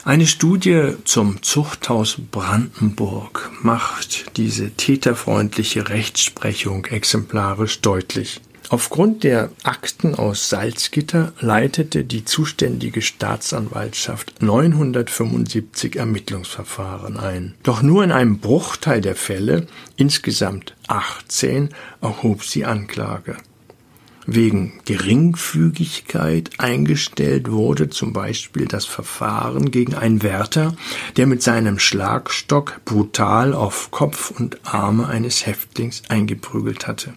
[0.07, 8.41] Eine Studie zum Zuchthaus Brandenburg macht diese täterfreundliche Rechtsprechung exemplarisch deutlich.
[8.69, 17.57] Aufgrund der Akten aus Salzgitter leitete die zuständige Staatsanwaltschaft 975 Ermittlungsverfahren ein.
[17.65, 23.39] Doch nur in einem Bruchteil der Fälle, insgesamt 18, erhob sie Anklage.
[24.29, 30.75] Wegen Geringfügigkeit eingestellt wurde zum Beispiel das Verfahren gegen einen Wärter,
[31.17, 37.15] der mit seinem Schlagstock brutal auf Kopf und Arme eines Häftlings eingeprügelt hatte.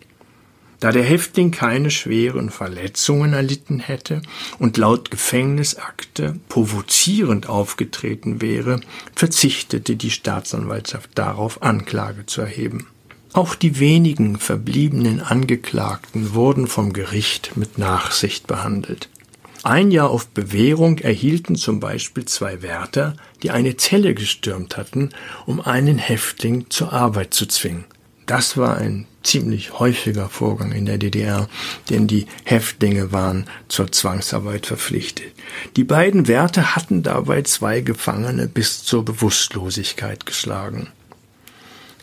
[0.80, 4.22] Da der Häftling keine schweren Verletzungen erlitten hätte
[4.60, 8.82] und laut Gefängnisakte provozierend aufgetreten wäre,
[9.16, 12.88] verzichtete die Staatsanwaltschaft darauf, Anklage zu erheben.
[13.34, 19.10] Auch die wenigen verbliebenen Angeklagten wurden vom Gericht mit Nachsicht behandelt.
[19.64, 25.10] Ein Jahr auf Bewährung erhielten zum Beispiel zwei Wärter, die eine Zelle gestürmt hatten,
[25.46, 27.86] um einen Häftling zur Arbeit zu zwingen.
[28.26, 31.50] Das war ein ziemlich häufiger Vorgang in der DDR,
[31.90, 35.34] denn die Häftlinge waren zur Zwangsarbeit verpflichtet.
[35.76, 40.88] Die beiden Wärter hatten dabei zwei Gefangene bis zur Bewusstlosigkeit geschlagen.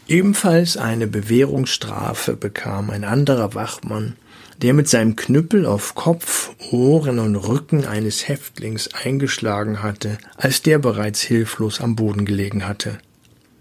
[0.08, 4.16] Ebenfalls eine Bewährungsstrafe bekam ein anderer Wachmann,
[4.62, 10.78] der mit seinem Knüppel auf Kopf, Ohren und Rücken eines Häftlings eingeschlagen hatte, als der
[10.78, 12.98] bereits hilflos am Boden gelegen hatte.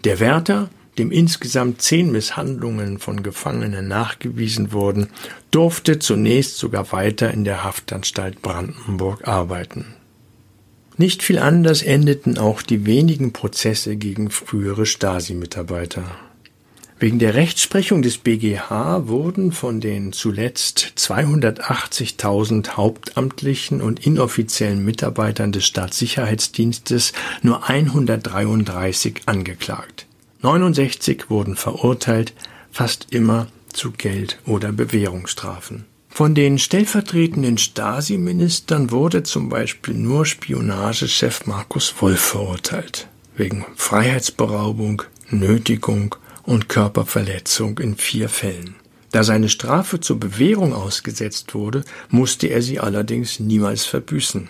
[0.04, 5.08] Der Wärter dem insgesamt zehn Misshandlungen von Gefangenen nachgewiesen wurden,
[5.52, 9.86] durfte zunächst sogar weiter in der Haftanstalt Brandenburg arbeiten.
[10.98, 16.06] Nicht viel anders endeten auch die wenigen Prozesse gegen frühere Stasi-Mitarbeiter.
[16.98, 25.66] Wegen der Rechtsprechung des BGH wurden von den zuletzt 280.000 hauptamtlichen und inoffiziellen Mitarbeitern des
[25.66, 30.06] Staatssicherheitsdienstes nur 133 angeklagt.
[30.42, 32.34] 69 wurden verurteilt,
[32.72, 35.86] fast immer zu Geld- oder Bewährungsstrafen.
[36.08, 46.16] Von den stellvertretenden Stasi-Ministern wurde zum Beispiel nur Spionagechef Markus Wolf verurteilt, wegen Freiheitsberaubung, Nötigung
[46.46, 48.76] und Körperverletzung in vier Fällen.
[49.12, 54.50] Da seine Strafe zur Bewährung ausgesetzt wurde, musste er sie allerdings niemals verbüßen.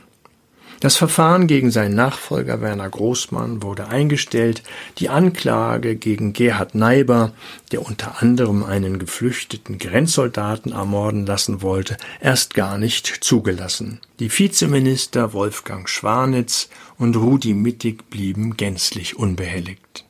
[0.82, 4.62] Das Verfahren gegen seinen Nachfolger Werner Großmann wurde eingestellt,
[4.98, 7.34] die Anklage gegen Gerhard Neiber,
[7.72, 14.00] der unter anderem einen geflüchteten Grenzsoldaten ermorden lassen wollte, erst gar nicht zugelassen.
[14.20, 20.06] Die Vizeminister Wolfgang Schwanitz und Rudi Mittig blieben gänzlich unbehelligt.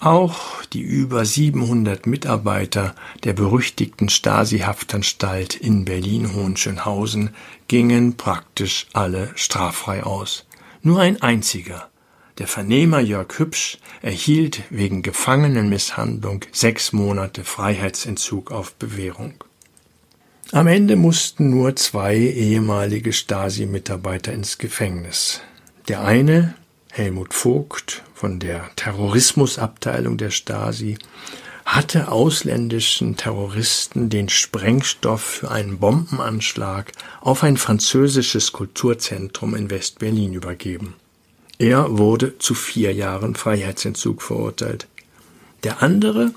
[0.00, 2.94] Auch die über 700 Mitarbeiter
[3.24, 7.30] der berüchtigten Stasi-Haftanstalt in Berlin-Hohenschönhausen
[7.66, 10.46] gingen praktisch alle straffrei aus.
[10.82, 11.88] Nur ein einziger,
[12.38, 19.42] Der Vernehmer Jörg Hübsch erhielt wegen Gefangenenmisshandlung sechs Monate Freiheitsentzug auf Bewährung.
[20.52, 25.40] Am Ende mussten nur zwei ehemalige Stasi-Mitarbeiter ins Gefängnis.
[25.88, 26.54] Der eine,
[26.96, 30.96] Helmut Vogt von der Terrorismusabteilung der Stasi,
[31.66, 40.94] hatte ausländischen Terroristen den Sprengstoff für einen Bombenanschlag auf ein französisches Kulturzentrum in West-Berlin übergeben.
[41.58, 44.86] Er wurde zu vier Jahren Freiheitsentzug verurteilt.
[45.64, 46.32] Der andere,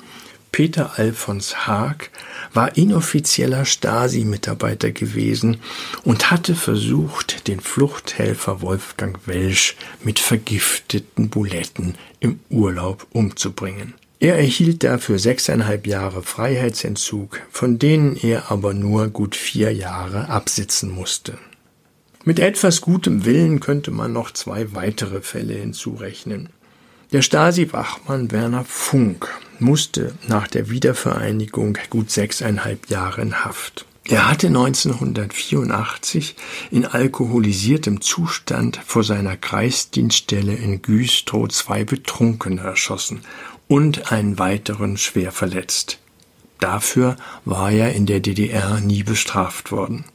[0.52, 2.10] Peter Alfons Haag,
[2.54, 5.58] war inoffizieller Stasi-Mitarbeiter gewesen
[6.04, 13.93] und hatte versucht, den Fluchthelfer Wolfgang Welsch mit vergifteten Buletten im Urlaub umzubringen.
[14.20, 20.89] Er erhielt dafür sechseinhalb Jahre Freiheitsentzug, von denen er aber nur gut vier Jahre absitzen
[20.91, 21.38] musste.
[22.26, 26.50] Mit etwas gutem Willen könnte man noch zwei weitere Fälle hinzurechnen.
[27.14, 29.30] Der Stasi-Wachmann Werner Funk
[29.62, 33.86] musste nach der Wiedervereinigung gut sechseinhalb Jahre in Haft.
[34.05, 36.36] Er hatte 1984
[36.72, 43.22] in alkoholisiertem Zustand vor seiner Kreisdienststelle in Güstrow zwei Betrunkene erschossen
[43.68, 45.99] und einen weiteren schwer verletzt.
[46.60, 50.05] Dafür war er in der DDR nie bestraft worden.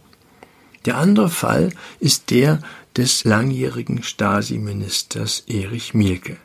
[0.86, 1.70] Der andere Fall
[2.01, 2.59] ist der
[2.97, 6.36] des langjährigen Stasi-Ministers Erich Mielke.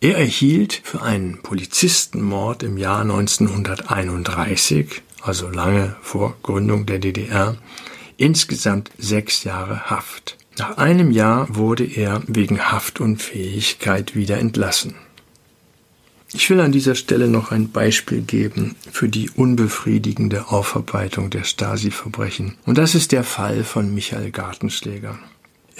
[0.00, 7.56] Er erhielt für einen Polizistenmord im Jahr 1931, also lange vor Gründung der DDR,
[8.16, 10.36] insgesamt sechs Jahre Haft.
[10.56, 14.94] Nach einem Jahr wurde er wegen Haftunfähigkeit wieder entlassen.
[16.32, 22.54] Ich will an dieser Stelle noch ein Beispiel geben für die unbefriedigende Aufarbeitung der Stasi-Verbrechen.
[22.66, 25.18] Und das ist der Fall von Michael Gartenschläger.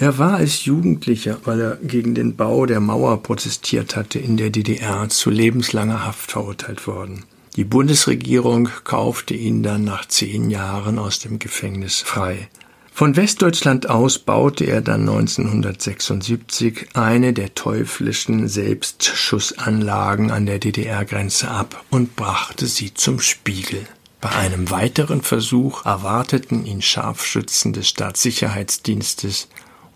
[0.01, 4.49] Er war als Jugendlicher, weil er gegen den Bau der Mauer protestiert hatte, in der
[4.49, 7.25] DDR zu lebenslanger Haft verurteilt worden.
[7.57, 12.47] Die Bundesregierung kaufte ihn dann nach zehn Jahren aus dem Gefängnis frei.
[12.93, 21.83] Von Westdeutschland aus baute er dann 1976 eine der teuflischen Selbstschussanlagen an der DDR-Grenze ab
[21.89, 23.85] und brachte sie zum Spiegel.
[24.21, 29.49] Bei einem weiteren Versuch erwarteten ihn Scharfschützen des Staatssicherheitsdienstes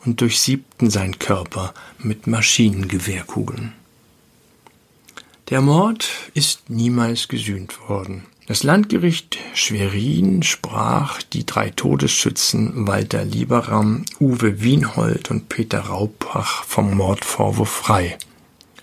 [0.05, 3.73] und durchsiebten seinen Körper mit Maschinengewehrkugeln.
[5.49, 8.23] Der Mord ist niemals gesühnt worden.
[8.47, 16.95] Das Landgericht Schwerin sprach die drei Todesschützen Walter Lieberam, Uwe Wienhold und Peter Raupach vom
[16.95, 18.17] Mordvorwurf frei.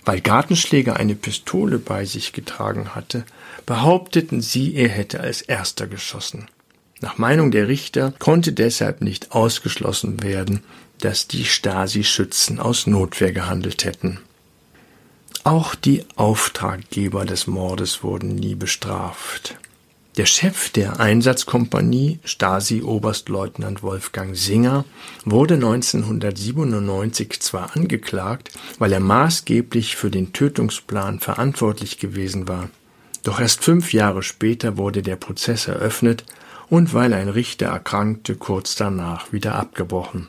[0.03, 3.23] Weil Gartenschläger eine Pistole bei sich getragen hatte,
[3.67, 6.47] behaupteten sie, er hätte als erster geschossen.
[6.99, 10.63] Nach Meinung der Richter konnte deshalb nicht ausgeschlossen werden,
[11.01, 14.19] dass die Stasi-Schützen aus Notwehr gehandelt hätten.
[15.43, 19.57] Auch die Auftraggeber des Mordes wurden nie bestraft.
[20.17, 24.85] Der Chef der Einsatzkompanie, Stasi-Oberstleutnant Wolfgang Singer,
[25.25, 32.69] wurde 1997 zwar angeklagt, weil er maßgeblich für den Tötungsplan verantwortlich gewesen war,
[33.23, 36.25] doch erst fünf Jahre später wurde der Prozess eröffnet
[36.69, 40.27] und weil ein Richter erkrankte, kurz danach wieder abgebrochen.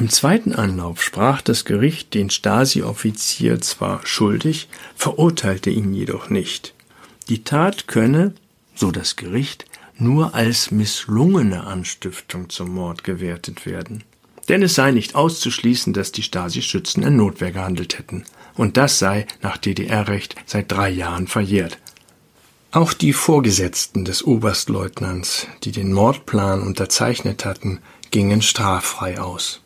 [0.00, 6.72] Im zweiten Anlauf sprach das Gericht den Stasi-Offizier zwar schuldig, verurteilte ihn jedoch nicht.
[7.28, 8.32] Die Tat könne,
[8.74, 9.66] so das Gericht,
[9.98, 14.02] nur als misslungene Anstiftung zum Mord gewertet werden.
[14.48, 18.24] Denn es sei nicht auszuschließen, dass die Stasi-Schützen in Notwehr gehandelt hätten.
[18.54, 21.76] Und das sei nach DDR-Recht seit drei Jahren verjährt.
[22.70, 27.80] Auch die Vorgesetzten des Oberstleutnants, die den Mordplan unterzeichnet hatten,
[28.10, 29.59] gingen straffrei aus.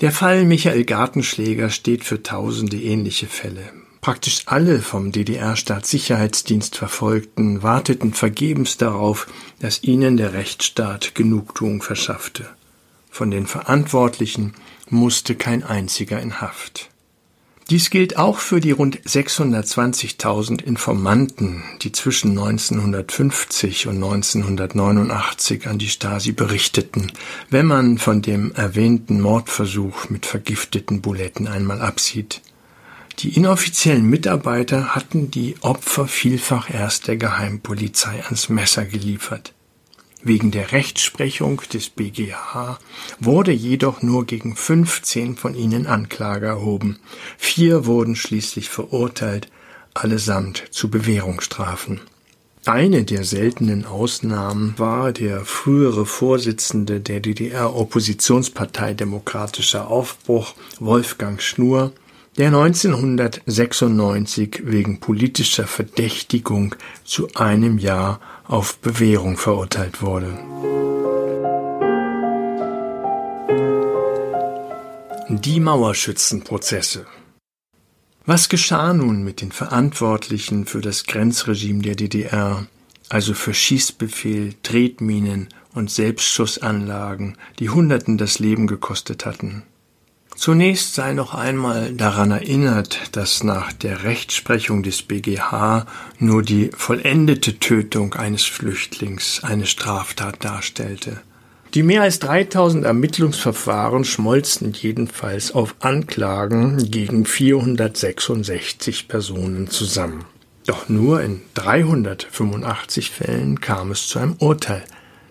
[0.00, 3.72] Der Fall Michael Gartenschläger steht für tausende ähnliche Fälle.
[4.00, 9.26] Praktisch alle vom DDR-Staatssicherheitsdienst Verfolgten warteten vergebens darauf,
[9.58, 12.48] dass ihnen der Rechtsstaat Genugtuung verschaffte.
[13.10, 14.54] Von den Verantwortlichen
[14.88, 16.90] musste kein einziger in Haft.
[17.70, 25.88] Dies gilt auch für die rund 620.000 Informanten, die zwischen 1950 und 1989 an die
[25.88, 27.12] Stasi berichteten,
[27.50, 32.40] wenn man von dem erwähnten Mordversuch mit vergifteten Buletten einmal absieht.
[33.18, 39.52] Die inoffiziellen Mitarbeiter hatten die Opfer vielfach erst der Geheimpolizei ans Messer geliefert.
[40.22, 42.78] Wegen der Rechtsprechung des BGH
[43.20, 46.98] wurde jedoch nur gegen 15 von ihnen Anklage erhoben.
[47.36, 49.48] Vier wurden schließlich verurteilt,
[49.94, 52.00] allesamt zu Bewährungsstrafen.
[52.66, 61.92] Eine der seltenen Ausnahmen war der frühere Vorsitzende der DDR-Oppositionspartei Demokratischer Aufbruch, Wolfgang Schnur,
[62.38, 66.74] der 1996 wegen politischer Verdächtigung
[67.04, 70.32] zu einem Jahr auf Bewährung verurteilt wurde.
[75.28, 77.04] Die Mauerschützenprozesse
[78.30, 82.66] was geschah nun mit den Verantwortlichen für das Grenzregime der DDR,
[83.08, 89.62] also für Schießbefehl, Tretminen und Selbstschussanlagen, die Hunderten das Leben gekostet hatten?
[90.38, 95.84] Zunächst sei noch einmal daran erinnert, dass nach der Rechtsprechung des BGH
[96.20, 101.20] nur die vollendete Tötung eines Flüchtlings eine Straftat darstellte.
[101.74, 110.24] Die mehr als 3000 Ermittlungsverfahren schmolzen jedenfalls auf Anklagen gegen 466 Personen zusammen.
[110.66, 114.84] Doch nur in 385 Fällen kam es zu einem Urteil,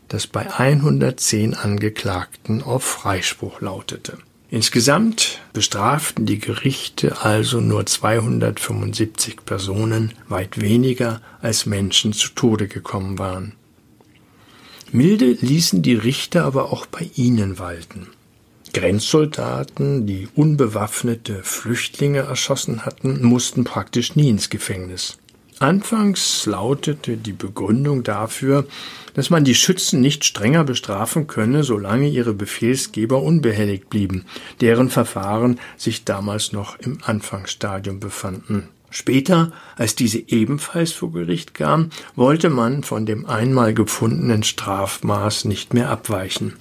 [0.10, 4.18] das bei 110 Angeklagten auf Freispruch lautete.
[4.50, 13.20] Insgesamt bestraften die Gerichte also nur 275 Personen, weit weniger als Menschen zu Tode gekommen
[13.20, 13.54] waren.
[14.93, 18.08] Milde ließen die Richter aber auch bei ihnen walten.
[18.74, 25.18] Grenzsoldaten, die unbewaffnete Flüchtlinge erschossen hatten, mussten praktisch nie ins Gefängnis.
[25.60, 28.66] Anfangs lautete die Begründung dafür,
[29.18, 34.26] dass man die Schützen nicht strenger bestrafen könne, solange ihre Befehlsgeber unbehelligt blieben,
[34.61, 38.70] deren Verfahren sich damals noch im Anfangsstadium befanden.
[38.91, 45.74] Später, als diese ebenfalls vor Gericht kam, wollte man von dem einmal gefundenen Strafmaß nicht
[45.74, 46.53] mehr abweichen.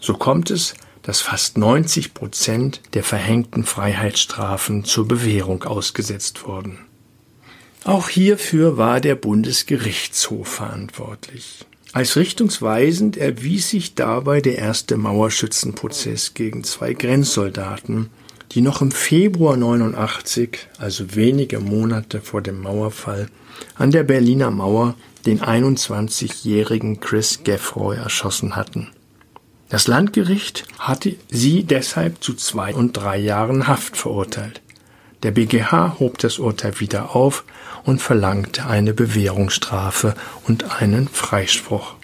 [0.00, 0.72] So kommt es,
[1.02, 6.78] dass fast 90 Prozent der verhängten Freiheitsstrafen zur Bewährung ausgesetzt wurden.
[7.84, 11.66] Auch hierfür war der Bundesgerichtshof verantwortlich.
[11.92, 18.08] Als richtungsweisend erwies sich dabei der erste Mauerschützenprozess gegen zwei Grenzsoldaten,
[18.52, 23.28] die noch im Februar 89, also wenige Monate vor dem Mauerfall,
[23.74, 24.94] an der Berliner Mauer
[25.26, 28.88] den 21-jährigen Chris Geffroy erschossen hatten.
[29.68, 34.61] Das Landgericht hatte sie deshalb zu zwei und drei Jahren Haft verurteilt.
[35.22, 37.44] Der BGH hob das Urteil wieder auf
[37.84, 40.14] und verlangte eine Bewährungsstrafe
[40.46, 41.94] und einen Freispruch.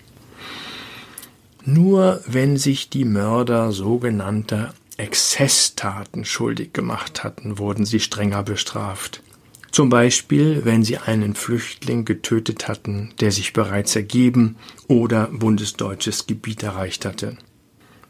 [1.65, 9.23] Nur wenn sich die Mörder sogenannter Exzesstaten schuldig gemacht hatten, wurden sie strenger bestraft.
[9.71, 14.57] Zum Beispiel, wenn sie einen Flüchtling getötet hatten, der sich bereits ergeben
[14.87, 17.37] oder bundesdeutsches Gebiet erreicht hatte.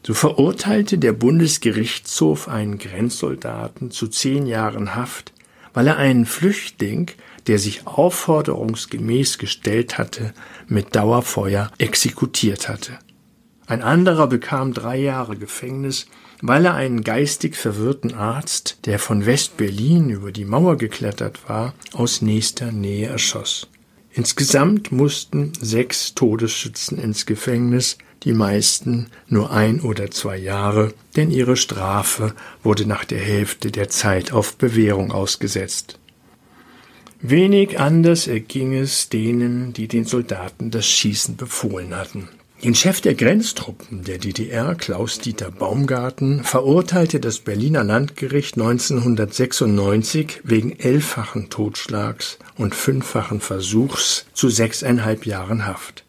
[0.08, 5.34] So verurteilte der Bundesgerichtshof einen Grenzsoldaten zu zehn Jahren Haft,
[5.74, 7.10] weil er einen Flüchtling,
[7.46, 10.32] der sich aufforderungsgemäß gestellt hatte,
[10.66, 12.98] mit Dauerfeuer exekutiert hatte.
[13.66, 16.06] Ein anderer bekam drei Jahre Gefängnis,
[16.40, 22.22] weil er einen geistig verwirrten Arzt, der von West-Berlin über die Mauer geklettert war, aus
[22.22, 23.68] nächster Nähe erschoss.
[24.10, 31.56] Insgesamt mussten sechs Todesschützen ins Gefängnis, die meisten nur ein oder zwei Jahre, denn ihre
[31.56, 35.98] Strafe wurde nach der Hälfte der Zeit auf Bewährung ausgesetzt.
[37.20, 42.28] Wenig anders erging es denen, die den Soldaten das Schießen befohlen hatten.
[42.62, 51.50] Den Chef der Grenztruppen der DDR, Klaus-Dieter Baumgarten, verurteilte das Berliner Landgericht 1996 wegen elffachen
[51.50, 56.04] Totschlags und fünffachen Versuchs zu sechseinhalb Jahren Haft.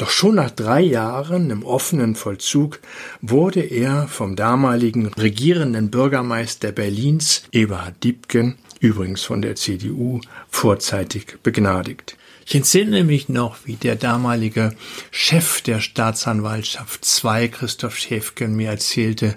[0.00, 2.80] Doch schon nach drei Jahren im offenen Vollzug
[3.20, 12.16] wurde er vom damaligen regierenden Bürgermeister Berlins, Eberhard Diebken, übrigens von der CDU, vorzeitig begnadigt.
[12.46, 14.74] Ich entsinne mich noch, wie der damalige
[15.10, 19.34] Chef der Staatsanwaltschaft 2, Christoph Schäfken, mir erzählte,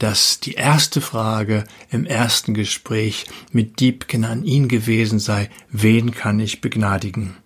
[0.00, 6.40] dass die erste Frage im ersten Gespräch mit Diebken an ihn gewesen sei, wen kann
[6.40, 7.36] ich begnadigen?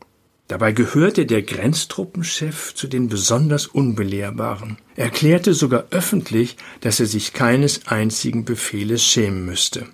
[0.48, 4.76] Dabei gehörte der Grenztruppenchef zu den besonders Unbelehrbaren.
[4.94, 9.86] Er erklärte sogar öffentlich, dass er sich keines einzigen Befehles schämen müsste.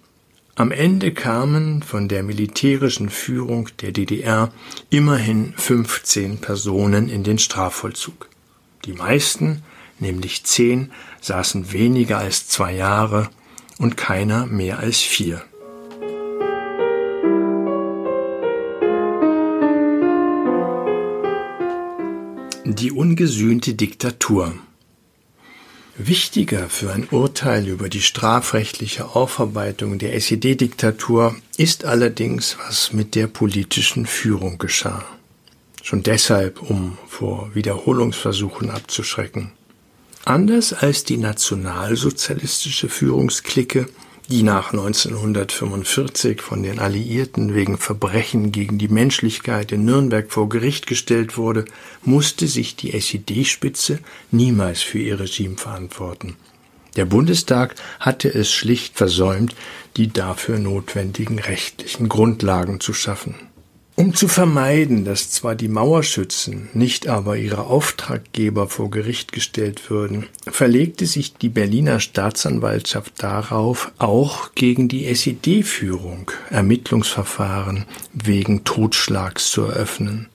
[0.57, 4.53] Am Ende kamen von der militärischen Führung der DDR
[4.90, 8.28] immerhin 15 Personen in den Strafvollzug.
[8.84, 9.62] Die meisten,
[10.01, 10.90] nämlich zehn,
[11.20, 13.30] saßen weniger als zwei Jahre
[13.78, 15.42] und keiner mehr als vier.
[22.73, 24.55] Die ungesühnte Diktatur
[25.99, 33.27] Wichtiger für ein Urteil über die strafrechtliche Aufarbeitung der SED-Diktatur ist allerdings, was mit der
[33.27, 35.05] politischen Führung geschah.
[35.83, 39.51] schon deshalb, um vor Wiederholungsversuchen abzuschrecken.
[40.25, 43.89] Anders als die nationalsozialistische Führungsklicke,
[44.31, 50.87] die nach 1945 von den Alliierten wegen Verbrechen gegen die Menschlichkeit in Nürnberg vor Gericht
[50.87, 51.64] gestellt wurde,
[52.05, 53.99] musste sich die SED-Spitze
[54.31, 56.37] niemals für ihr Regime verantworten.
[56.95, 59.57] Der Bundestag hatte es schlicht versäumt,
[59.97, 63.35] die dafür notwendigen rechtlichen Grundlagen zu schaffen.
[63.97, 70.26] Um zu vermeiden, dass zwar die Mauerschützen, nicht aber ihre Auftraggeber vor Gericht gestellt würden,
[70.47, 77.84] verlegte sich die Berliner Staatsanwaltschaft darauf, auch gegen die SED-Führung Ermittlungsverfahren
[78.14, 80.30] wegen Totschlags zu eröffnen.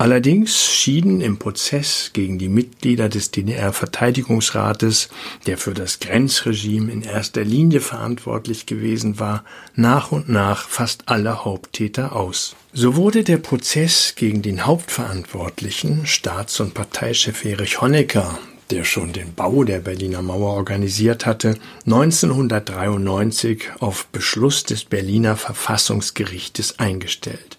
[0.00, 5.08] Allerdings schieden im Prozess gegen die Mitglieder des DDR-Verteidigungsrates,
[5.46, 9.44] der für das Grenzregime in erster Linie verantwortlich gewesen war,
[9.74, 12.54] nach und nach fast alle Haupttäter aus.
[12.74, 18.38] So wurde der Prozess gegen den Hauptverantwortlichen, Staats- und Parteichef Erich Honecker,
[18.70, 21.56] der schon den Bau der Berliner Mauer organisiert hatte,
[21.86, 27.56] 1993 auf Beschluss des Berliner Verfassungsgerichtes eingestellt.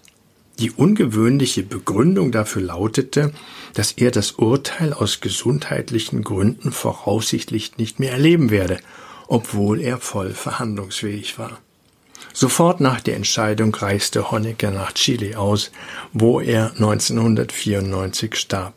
[0.60, 3.32] Die ungewöhnliche Begründung dafür lautete,
[3.74, 8.78] dass er das Urteil aus gesundheitlichen Gründen voraussichtlich nicht mehr erleben werde,
[9.26, 11.58] obwohl er voll verhandlungsfähig war.
[12.32, 15.70] Sofort nach der Entscheidung reiste Honecker nach Chile aus,
[16.12, 18.74] wo er 1994 starb.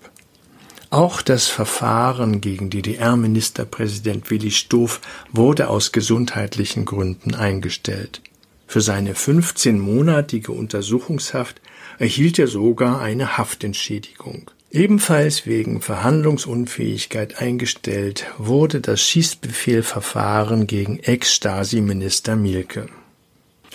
[0.90, 5.02] Auch das Verfahren gegen DDR-Ministerpräsident Willi Stoff
[5.32, 8.22] wurde aus gesundheitlichen Gründen eingestellt.
[8.68, 11.62] Für seine 15-monatige Untersuchungshaft
[11.98, 14.52] erhielt er sogar eine Haftentschädigung.
[14.72, 22.88] Ebenfalls wegen Verhandlungsunfähigkeit eingestellt wurde das Schießbefehlverfahren gegen Ex-Stasi-Minister Mielke.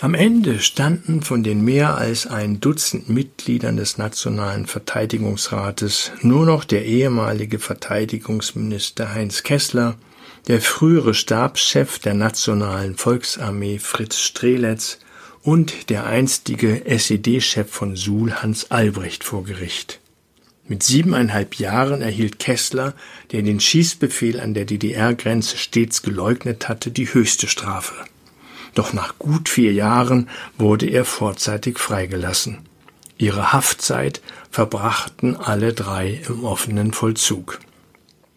[0.01, 6.63] Am Ende standen von den mehr als ein Dutzend Mitgliedern des Nationalen Verteidigungsrates nur noch
[6.63, 9.97] der ehemalige Verteidigungsminister Heinz Kessler,
[10.47, 14.99] der frühere Stabschef der Nationalen Volksarmee Fritz Streletz
[15.43, 19.99] und der einstige SED-Chef von Suhl Hans Albrecht vor Gericht.
[20.65, 22.93] Mit siebeneinhalb Jahren erhielt Kessler,
[23.33, 27.95] der den Schießbefehl an der DDR-Grenze stets geleugnet hatte, die höchste Strafe.
[28.79, 32.59] Doch nach gut vier Jahren wurde er vorzeitig freigelassen.
[33.17, 34.21] Ihre Haftzeit
[34.51, 37.59] verbrachten alle drei im offenen Vollzug.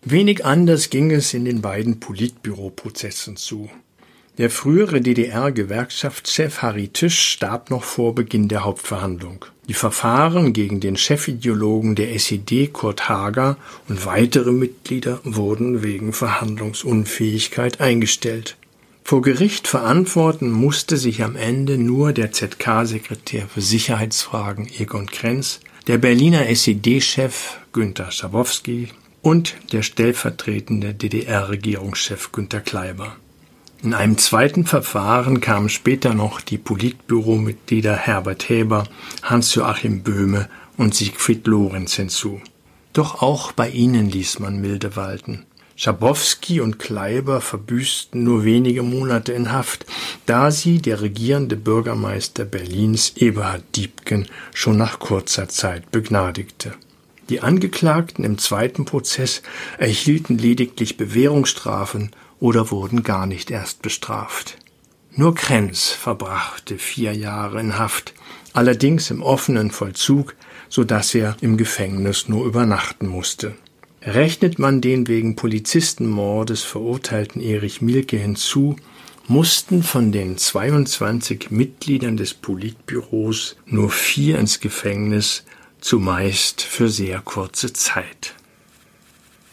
[0.02, 3.70] Wenig anders ging es in den beiden Politbüroprozessen zu.
[4.36, 9.44] Der frühere DDR-Gewerkschaftschef Harry Tisch starb noch vor Beginn der Hauptverhandlung.
[9.68, 17.80] Die Verfahren gegen den Chefideologen der SED Kurt Hager und weitere Mitglieder wurden wegen Verhandlungsunfähigkeit
[17.80, 18.56] eingestellt.
[19.04, 25.98] Vor Gericht verantworten musste sich am Ende nur der ZK-Sekretär für Sicherheitsfragen Egon Krenz, der
[25.98, 28.88] Berliner SED-Chef Günter Schabowski
[29.20, 33.16] und der stellvertretende DDR-Regierungschef Günter Kleiber.
[33.82, 38.84] In einem zweiten Verfahren kamen später noch die Politbüromitglieder Herbert Häber,
[39.24, 42.40] Hans-Joachim Böhme und Siegfried Lorenz hinzu.
[42.92, 45.46] Doch auch bei ihnen ließ man milde walten.
[45.76, 49.86] Schabowski und Kleiber verbüßten nur wenige Monate in Haft,
[50.26, 56.74] da sie der regierende Bürgermeister Berlins Eberhard Diebken schon nach kurzer Zeit begnadigte.
[57.28, 59.42] Die Angeklagten im zweiten Prozess
[59.78, 62.10] erhielten lediglich Bewährungsstrafen
[62.40, 64.58] oder wurden gar nicht erst bestraft.
[65.14, 68.14] Nur Krenz verbrachte vier Jahre in Haft,
[68.52, 70.34] allerdings im offenen Vollzug,
[70.68, 73.54] so dass er im Gefängnis nur übernachten musste.
[74.04, 78.76] Rechnet man den wegen Polizistenmordes verurteilten Erich Mielke hinzu,
[79.28, 85.44] mussten von den 22 Mitgliedern des Politbüros nur vier ins Gefängnis,
[85.80, 88.34] zumeist für sehr kurze Zeit.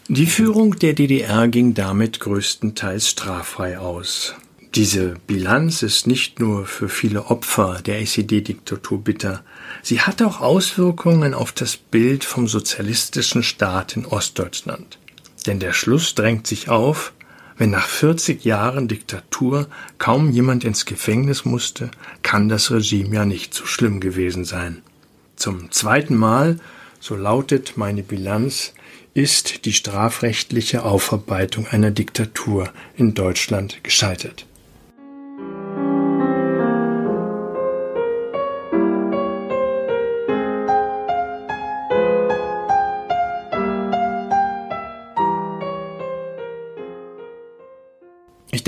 [0.08, 4.34] Die Führung der DDR ging damit größtenteils straffrei aus.
[4.76, 9.42] Diese Bilanz ist nicht nur für viele Opfer der SED-Diktatur bitter,
[9.82, 14.98] sie hat auch Auswirkungen auf das Bild vom sozialistischen Staat in Ostdeutschland.
[15.46, 17.12] Denn der Schluss drängt sich auf,
[17.58, 19.66] wenn nach 40 Jahren Diktatur
[19.98, 21.90] kaum jemand ins Gefängnis musste,
[22.22, 24.82] kann das Regime ja nicht so schlimm gewesen sein.
[25.34, 26.60] Zum zweiten Mal,
[27.00, 28.72] so lautet meine Bilanz,
[29.14, 34.46] ist die strafrechtliche Aufarbeitung einer Diktatur in Deutschland gescheitert.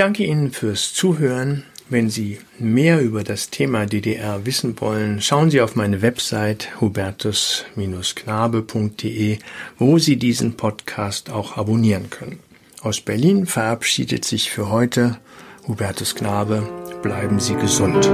[0.03, 1.63] Danke Ihnen fürs Zuhören.
[1.89, 9.39] Wenn Sie mehr über das Thema DDR wissen wollen, schauen Sie auf meine Website hubertus-knabe.de,
[9.79, 12.41] wo Sie diesen Podcast auch abonnieren können.
[12.81, 15.19] Aus Berlin verabschiedet sich für heute
[15.69, 16.69] Hubertus Knabe.
[17.01, 18.11] Bleiben Sie gesund.